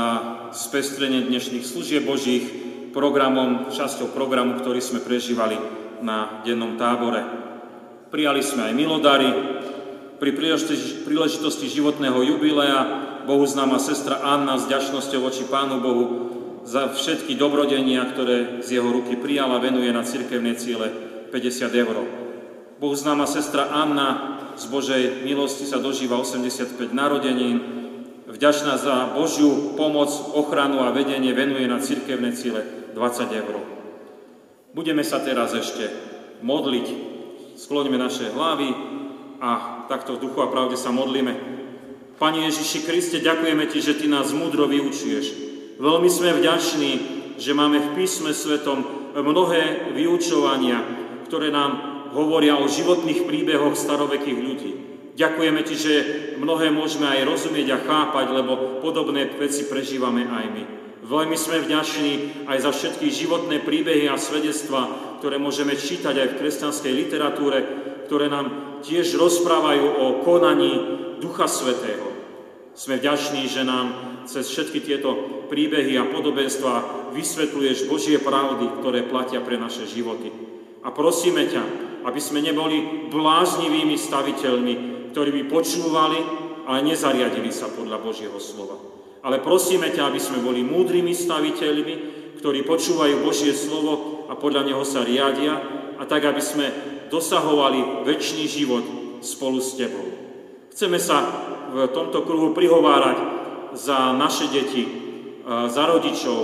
spestrenie 0.56 1.28
dnešných 1.28 1.68
služieb 1.68 2.08
Božích, 2.08 2.48
programom, 2.96 3.68
časťou 3.68 4.16
programu, 4.16 4.56
ktorý 4.64 4.80
sme 4.80 5.04
prežívali 5.04 5.60
na 6.00 6.40
dennom 6.48 6.80
tábore. 6.80 7.20
Prijali 8.08 8.40
sme 8.40 8.72
aj 8.72 8.74
milodary, 8.80 9.30
pri 10.18 10.32
príležitosti 11.04 11.68
životného 11.68 12.18
jubilea 12.24 12.80
Bohu 13.28 13.44
známa 13.44 13.78
sestra 13.78 14.24
Anna 14.24 14.56
s 14.56 14.66
ďačnosťou 14.72 15.20
voči 15.20 15.44
Pánu 15.46 15.84
Bohu 15.84 16.06
za 16.64 16.90
všetky 16.90 17.36
dobrodenia, 17.36 18.08
ktoré 18.08 18.64
z 18.64 18.80
jeho 18.80 18.88
ruky 18.88 19.20
prijala, 19.20 19.60
venuje 19.60 19.92
na 19.92 20.08
cirkevné 20.08 20.56
ciele 20.56 20.90
50 21.30 21.70
eur. 21.76 21.98
Bohu 22.82 22.96
známa 22.98 23.28
sestra 23.30 23.68
Anna 23.70 24.40
z 24.58 24.66
Božej 24.72 25.04
milosti 25.28 25.70
sa 25.70 25.78
dožíva 25.78 26.18
85 26.18 26.96
narodenín, 26.96 27.77
vďačná 28.28 28.76
za 28.76 29.16
Božiu 29.16 29.74
pomoc, 29.80 30.12
ochranu 30.36 30.84
a 30.84 30.92
vedenie 30.92 31.32
venuje 31.32 31.64
na 31.66 31.80
cirkevné 31.80 32.36
ciele 32.36 32.92
20 32.94 33.32
eur. 33.32 33.56
Budeme 34.76 35.02
sa 35.02 35.24
teraz 35.24 35.56
ešte 35.56 35.90
modliť, 36.44 36.88
skloňme 37.58 37.98
naše 37.98 38.30
hlavy 38.30 38.70
a 39.40 39.84
takto 39.90 40.20
v 40.20 40.28
duchu 40.28 40.44
a 40.44 40.52
pravde 40.52 40.76
sa 40.76 40.92
modlíme. 40.92 41.34
Pane 42.18 42.50
Ježiši 42.50 42.86
Kriste, 42.86 43.18
ďakujeme 43.24 43.66
Ti, 43.70 43.80
že 43.82 43.98
Ty 43.98 44.06
nás 44.12 44.36
múdro 44.36 44.68
vyučuješ. 44.68 45.26
Veľmi 45.78 46.10
sme 46.10 46.34
vďační, 46.34 46.92
že 47.38 47.54
máme 47.54 47.78
v 47.78 47.90
písme 47.94 48.34
svetom 48.34 48.86
mnohé 49.14 49.94
vyučovania, 49.94 50.82
ktoré 51.30 51.54
nám 51.54 51.98
hovoria 52.18 52.58
o 52.58 52.66
životných 52.66 53.30
príbehoch 53.30 53.78
starovekých 53.78 54.40
ľudí. 54.42 54.87
Ďakujeme 55.18 55.62
Ti, 55.66 55.76
že 55.76 55.94
mnohé 56.38 56.70
môžeme 56.70 57.10
aj 57.10 57.26
rozumieť 57.26 57.74
a 57.74 57.82
chápať, 57.82 58.38
lebo 58.38 58.78
podobné 58.86 59.26
veci 59.34 59.66
prežívame 59.66 60.30
aj 60.30 60.46
my. 60.54 60.64
Veľmi 61.08 61.34
sme 61.34 61.66
vďační 61.66 62.46
aj 62.46 62.58
za 62.62 62.72
všetky 62.76 63.10
životné 63.10 63.66
príbehy 63.66 64.06
a 64.12 64.22
svedectva, 64.22 64.86
ktoré 65.18 65.42
môžeme 65.42 65.74
čítať 65.74 66.14
aj 66.14 66.28
v 66.30 66.38
kresťanskej 66.38 66.94
literatúre, 66.94 67.58
ktoré 68.06 68.30
nám 68.30 68.80
tiež 68.86 69.18
rozprávajú 69.18 69.88
o 69.98 70.06
konaní 70.22 70.74
Ducha 71.18 71.50
Svetého. 71.50 72.14
Sme 72.78 73.02
vďační, 73.02 73.50
že 73.50 73.66
nám 73.66 74.22
cez 74.30 74.46
všetky 74.54 74.86
tieto 74.86 75.18
príbehy 75.50 75.98
a 75.98 76.06
podobenstva 76.14 77.10
vysvetľuješ 77.18 77.90
Božie 77.90 78.22
pravdy, 78.22 78.70
ktoré 78.84 79.02
platia 79.08 79.42
pre 79.42 79.58
naše 79.58 79.90
životy. 79.90 80.30
A 80.86 80.94
prosíme 80.94 81.50
ťa, 81.50 81.64
aby 82.06 82.20
sme 82.22 82.46
neboli 82.46 83.10
bláznivými 83.10 83.98
staviteľmi, 83.98 84.97
ktorí 85.18 85.34
by 85.34 85.44
počúvali, 85.50 86.20
ale 86.70 86.86
nezariadili 86.86 87.50
sa 87.50 87.74
podľa 87.74 87.98
Božieho 88.06 88.38
slova. 88.38 88.78
Ale 89.26 89.42
prosíme 89.42 89.90
ťa, 89.90 90.14
aby 90.14 90.22
sme 90.22 90.46
boli 90.46 90.62
múdrymi 90.62 91.10
staviteľmi, 91.10 91.96
ktorí 92.38 92.62
počúvajú 92.62 93.26
Božie 93.26 93.50
slovo 93.58 94.30
a 94.30 94.38
podľa 94.38 94.70
neho 94.70 94.86
sa 94.86 95.02
riadia 95.02 95.58
a 95.98 96.06
tak, 96.06 96.22
aby 96.22 96.38
sme 96.38 96.70
dosahovali 97.10 98.06
väčší 98.06 98.46
život 98.46 98.86
spolu 99.26 99.58
s 99.58 99.74
Tebou. 99.74 100.06
Chceme 100.70 101.02
sa 101.02 101.18
v 101.74 101.90
tomto 101.90 102.22
kruhu 102.22 102.54
prihovárať 102.54 103.18
za 103.74 104.14
naše 104.14 104.54
deti, 104.54 104.86
za 105.50 105.82
rodičov, 105.90 106.40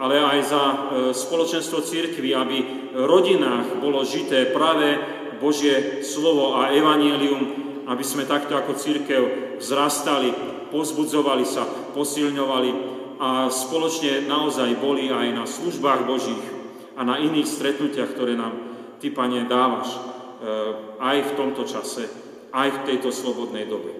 ale 0.00 0.16
aj 0.16 0.38
za 0.48 0.64
e, 0.64 0.76
spoločenstvo 1.12 1.84
církvy, 1.84 2.32
aby 2.34 2.58
v 2.90 3.04
rodinách 3.04 3.78
bolo 3.84 4.00
žité 4.02 4.48
práve 4.48 4.96
Božie 5.38 6.00
slovo 6.02 6.56
a 6.56 6.72
evanielium, 6.72 7.63
aby 7.84 8.04
sme 8.04 8.28
takto 8.28 8.56
ako 8.56 8.76
církev 8.76 9.22
vzrastali 9.60 10.54
pozbudzovali 10.74 11.46
sa, 11.46 11.62
posilňovali 11.94 12.70
a 13.22 13.46
spoločne 13.46 14.26
naozaj 14.26 14.74
boli 14.82 15.06
aj 15.06 15.28
na 15.30 15.46
službách 15.46 16.02
Božích 16.02 16.42
a 16.98 17.06
na 17.06 17.22
iných 17.22 17.46
stretnutiach, 17.46 18.10
ktoré 18.10 18.34
nám 18.34 18.74
Ty, 18.98 19.14
Pane, 19.14 19.46
dávaš 19.46 19.94
e, 19.94 19.98
aj 20.98 21.16
v 21.30 21.34
tomto 21.38 21.62
čase, 21.62 22.10
aj 22.50 22.68
v 22.74 22.82
tejto 22.90 23.14
slobodnej 23.14 23.70
dobe. 23.70 23.94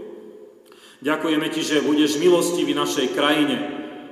Ďakujeme 0.98 1.46
Ti, 1.46 1.62
že 1.62 1.86
budeš 1.86 2.18
milostivý 2.18 2.74
našej 2.74 3.14
krajine, 3.14 3.56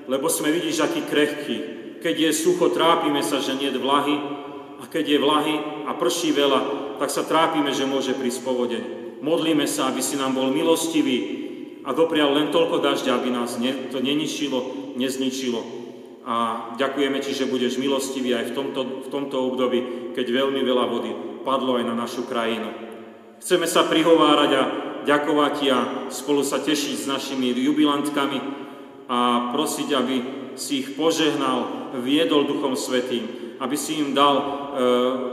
lebo 0.06 0.30
sme 0.30 0.54
vidíš, 0.54 0.86
aký 0.86 1.02
krehký. 1.02 1.58
Keď 1.98 2.14
je 2.14 2.30
sucho, 2.30 2.70
trápime 2.70 3.26
sa, 3.26 3.42
že 3.42 3.58
nie 3.58 3.74
je 3.74 3.82
vlahy, 3.82 4.14
a 4.82 4.90
keď 4.90 5.14
je 5.14 5.18
vlahy 5.18 5.54
a 5.86 5.94
prší 5.94 6.34
veľa, 6.34 6.60
tak 6.98 7.10
sa 7.10 7.26
trápime, 7.26 7.70
že 7.70 7.86
môže 7.86 8.14
prísť 8.14 8.42
povodeň. 8.42 9.01
Modlíme 9.22 9.70
sa, 9.70 9.94
aby 9.94 10.02
si 10.02 10.18
nám 10.18 10.34
bol 10.34 10.50
milostivý, 10.50 11.42
a 11.82 11.90
doprial 11.90 12.30
len 12.34 12.54
toľko 12.54 12.78
dažďa, 12.78 13.18
aby 13.18 13.28
nás 13.34 13.58
to 13.90 13.98
neničilo, 13.98 14.94
nezničilo. 14.94 15.60
A 16.22 16.34
ďakujeme 16.78 17.18
Ti, 17.18 17.34
že 17.34 17.50
budeš 17.50 17.82
milostivý 17.82 18.38
aj 18.38 18.50
v 18.50 18.54
tomto, 18.54 18.82
v 19.02 19.08
tomto 19.10 19.36
období, 19.50 20.14
keď 20.14 20.26
veľmi 20.30 20.62
veľa 20.62 20.84
vody 20.86 21.10
padlo 21.42 21.82
aj 21.82 21.84
na 21.90 21.98
našu 21.98 22.22
krajinu. 22.30 22.70
Chceme 23.42 23.66
sa 23.66 23.90
prihovárať 23.90 24.50
a 24.54 24.62
ďakovať 25.02 25.56
a 25.74 25.78
spolu 26.14 26.46
sa 26.46 26.62
tešiť 26.62 26.94
s 26.94 27.10
našimi 27.10 27.50
jubilantkami 27.50 28.38
a 29.10 29.50
prosiť, 29.50 29.88
aby 29.98 30.16
si 30.54 30.86
ich 30.86 30.94
požehnal, 30.94 31.90
viedol 32.06 32.46
Duchom 32.46 32.78
Svetým, 32.78 33.58
aby 33.58 33.74
si 33.74 33.98
im 33.98 34.14
dal 34.14 34.38
e, 34.38 34.44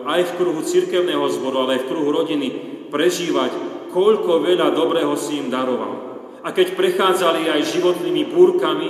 aj 0.10 0.22
v 0.26 0.36
kruhu 0.42 0.66
cirkevného 0.66 1.22
zboru, 1.30 1.70
ale 1.70 1.78
aj 1.78 1.82
v 1.86 1.90
kruhu 1.94 2.10
rodiny 2.10 2.48
prežívať, 2.90 3.69
koľko 3.90 4.46
veľa 4.46 4.72
dobrého 4.74 5.14
si 5.20 5.42
im 5.42 5.52
daroval. 5.52 6.10
A 6.46 6.56
keď 6.56 6.78
prechádzali 6.78 7.52
aj 7.52 7.76
životnými 7.76 8.32
búrkami, 8.32 8.90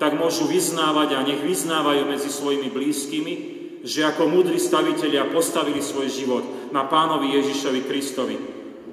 tak 0.00 0.18
môžu 0.18 0.50
vyznávať 0.50 1.08
a 1.14 1.22
nech 1.22 1.38
vyznávajú 1.38 2.02
medzi 2.10 2.28
svojimi 2.28 2.68
blízkymi, 2.68 3.34
že 3.86 4.02
ako 4.02 4.26
múdri 4.26 4.58
stavitelia 4.58 5.30
postavili 5.30 5.78
svoj 5.78 6.08
život 6.10 6.44
na 6.74 6.88
pánovi 6.88 7.36
Ježišovi 7.38 7.80
Kristovi. 7.86 8.36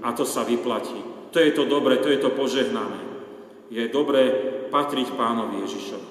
A 0.06 0.14
to 0.14 0.28
sa 0.28 0.46
vyplatí. 0.46 1.00
To 1.32 1.38
je 1.40 1.52
to 1.56 1.64
dobre, 1.66 1.98
to 2.04 2.12
je 2.12 2.20
to 2.20 2.30
požehnané. 2.36 3.00
Je 3.72 3.88
dobré 3.88 4.30
patriť 4.68 5.16
pánovi 5.16 5.64
Ježišovi. 5.64 6.08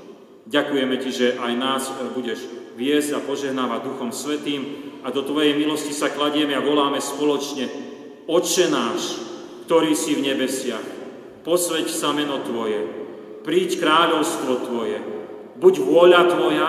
Ďakujeme 0.48 0.96
ti, 0.98 1.10
že 1.12 1.36
aj 1.36 1.52
nás 1.54 1.82
budeš 2.16 2.48
viesť 2.74 3.20
a 3.20 3.20
požehnávať 3.22 3.86
Duchom 3.86 4.10
Svetým 4.10 4.62
a 5.04 5.12
do 5.12 5.20
Tvojej 5.22 5.54
milosti 5.54 5.92
sa 5.92 6.08
kladieme 6.08 6.56
a 6.56 6.64
voláme 6.64 6.98
spoločne 6.98 7.89
Oče 8.30 8.70
náš, 8.70 9.18
ktorý 9.66 9.90
si 9.98 10.14
v 10.14 10.22
nebesiach, 10.30 10.86
posveď 11.42 11.90
sa 11.90 12.14
meno 12.14 12.38
Tvoje, 12.46 12.78
príď 13.42 13.82
kráľovstvo 13.82 14.70
Tvoje, 14.70 15.02
buď 15.58 15.74
vôľa 15.82 16.22
Tvoja, 16.30 16.68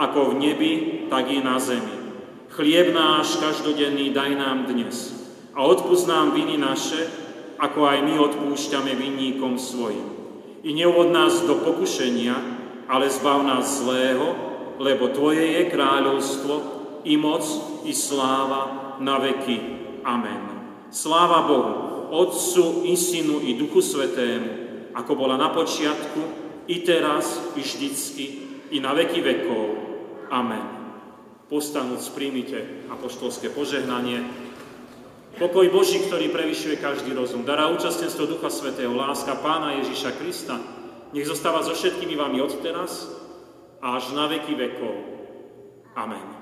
ako 0.00 0.32
v 0.32 0.38
nebi, 0.40 0.72
tak 1.12 1.28
i 1.28 1.44
na 1.44 1.60
zemi. 1.60 2.16
Chlieb 2.56 2.96
náš 2.96 3.36
každodenný 3.44 4.16
daj 4.16 4.40
nám 4.40 4.64
dnes 4.72 5.12
a 5.52 5.60
odpúsť 5.68 6.08
nám 6.08 6.32
viny 6.32 6.56
naše, 6.56 7.04
ako 7.60 7.84
aj 7.92 7.98
my 8.08 8.14
odpúšťame 8.16 8.96
vinníkom 8.96 9.60
svojim. 9.60 10.08
I 10.64 10.72
neuvod 10.72 11.12
nás 11.12 11.44
do 11.44 11.60
pokušenia, 11.60 12.40
ale 12.88 13.12
zbav 13.12 13.44
nás 13.44 13.84
zlého, 13.84 14.32
lebo 14.80 15.12
Tvoje 15.12 15.60
je 15.60 15.62
kráľovstvo, 15.68 16.54
i 17.04 17.20
moc, 17.20 17.44
i 17.84 17.92
sláva 17.92 18.96
na 18.96 19.20
veky. 19.20 19.60
Amen. 20.08 20.51
Sláva 20.92 21.48
Bohu, 21.48 21.72
Otcu 22.12 22.84
i 22.84 22.92
Synu 22.92 23.40
i 23.40 23.56
Duchu 23.56 23.80
Svetému, 23.80 24.50
ako 24.92 25.12
bola 25.16 25.40
na 25.40 25.48
počiatku, 25.48 26.20
i 26.68 26.84
teraz, 26.84 27.40
i 27.56 27.64
vždycky, 27.64 28.24
i 28.70 28.78
na 28.78 28.92
veky 28.92 29.24
vekov. 29.24 29.64
Amen. 30.28 30.68
Postanúc 31.48 32.04
príjmite 32.12 32.84
apoštolské 32.92 33.48
požehnanie. 33.48 34.20
Pokoj 35.40 35.64
Boží, 35.72 36.04
ktorý 36.04 36.28
prevyšuje 36.28 36.76
každý 36.76 37.16
rozum, 37.16 37.48
dará 37.48 37.72
účastenstvo 37.72 38.28
Ducha 38.28 38.52
Svetého, 38.52 38.92
láska 38.92 39.40
Pána 39.40 39.80
Ježiša 39.80 40.20
Krista, 40.20 40.60
nech 41.16 41.24
zostáva 41.24 41.64
so 41.64 41.72
všetkými 41.72 42.20
vami 42.20 42.44
od 42.44 42.52
teraz 42.60 43.08
až 43.80 44.12
na 44.12 44.28
veky 44.28 44.52
vekov. 44.60 44.94
Amen. 45.96 46.41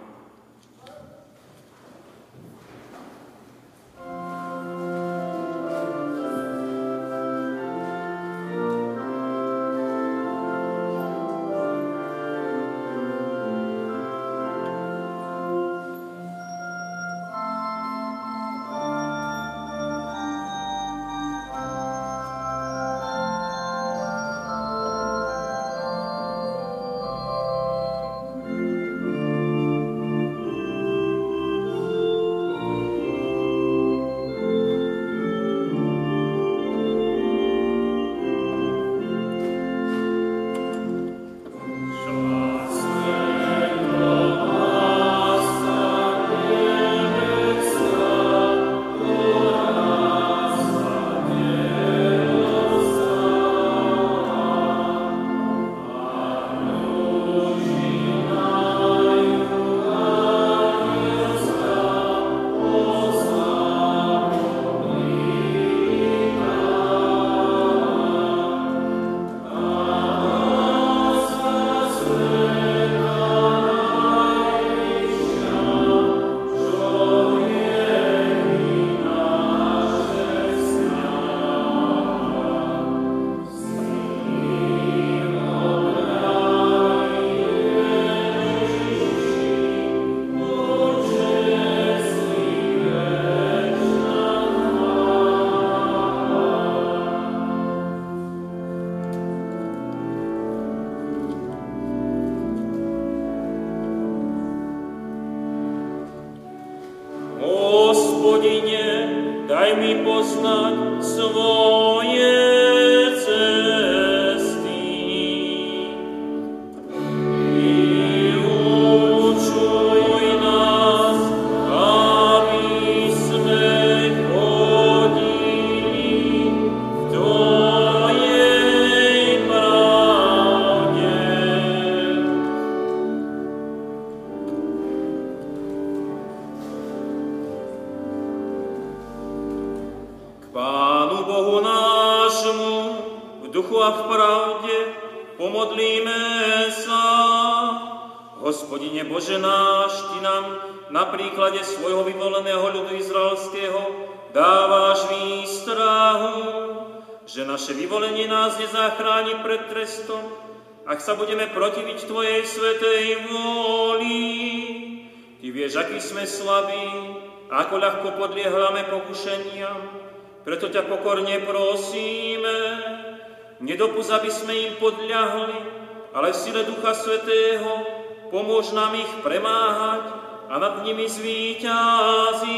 Podľahli, 175.30 175.62
ale 176.10 176.34
sile 176.34 176.66
Ducha 176.66 176.90
Svetého 176.94 177.86
pomôž 178.34 178.74
nám 178.74 178.94
ich 178.98 179.10
premáhať 179.22 180.10
a 180.50 180.58
nad 180.58 180.82
nimi 180.82 181.06
zvýťaziť. 181.06 182.50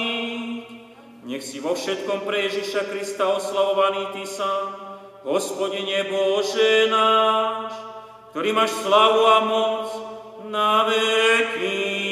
Nech 1.23 1.45
si 1.45 1.61
vo 1.61 1.77
všetkom 1.77 2.25
pre 2.27 2.49
Ježiša 2.49 2.89
Krista 2.91 3.29
oslavovaný 3.29 4.07
Ty 4.17 4.25
sám, 4.27 4.69
Hospodine 5.23 6.11
Bože 6.11 6.91
náš, 6.91 7.73
ktorý 8.35 8.57
máš 8.57 8.73
slavu 8.83 9.23
a 9.23 9.39
moc 9.45 9.87
na 10.51 10.89
veky 10.89 12.12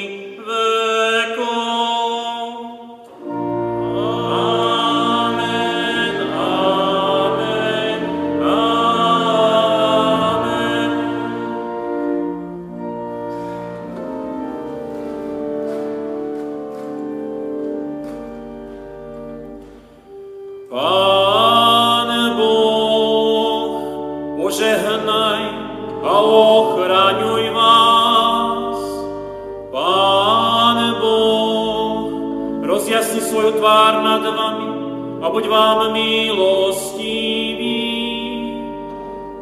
buď 35.31 35.47
vám 35.47 35.93
milostivý. 35.93 37.79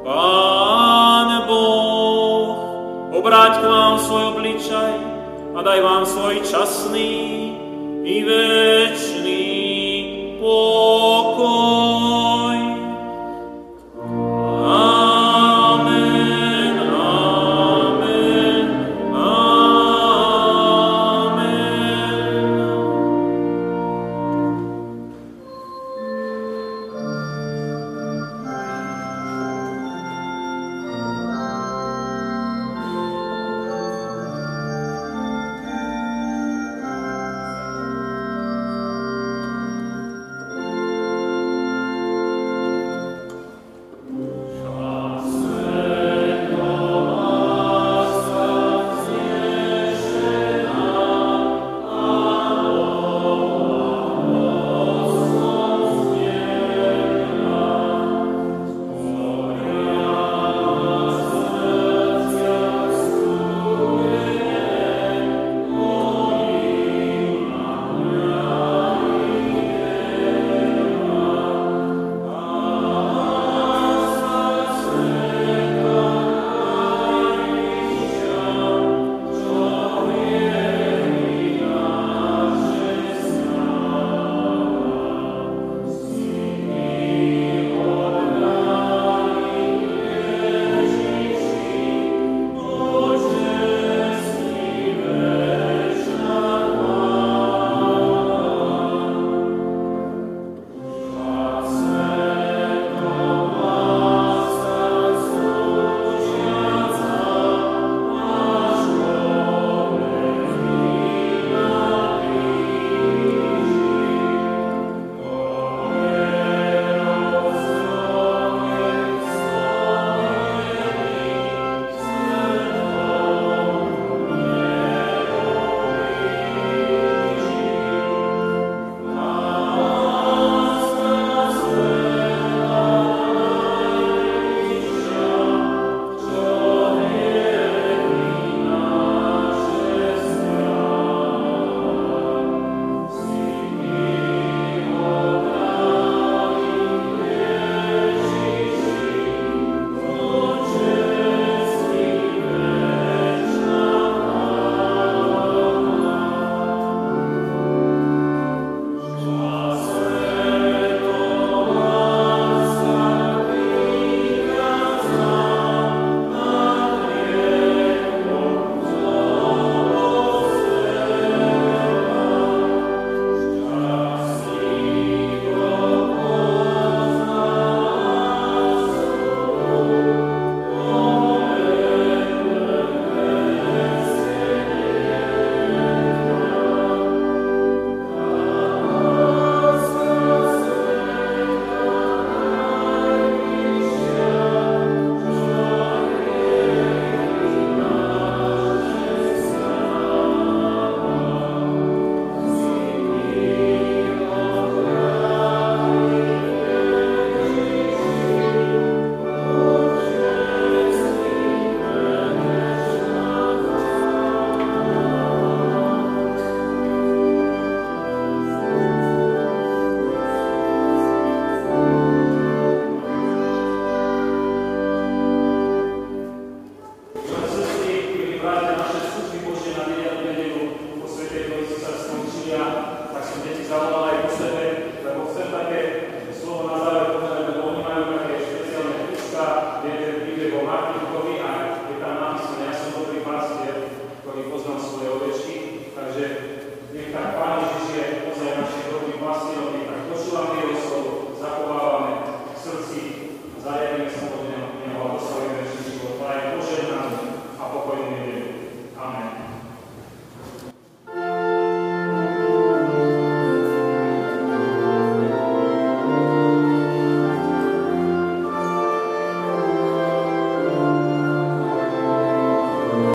Pán 0.06 1.44
Boh, 1.50 2.58
obráť 3.14 3.62
k 3.62 3.66
vám 3.66 4.00
svoj 4.00 4.24
obličaj 4.38 4.94
a 5.58 5.60
daj 5.66 5.80
vám 5.82 6.06
svoj 6.06 6.42
časný 6.46 7.14
i 8.06 8.16
večný 8.24 9.19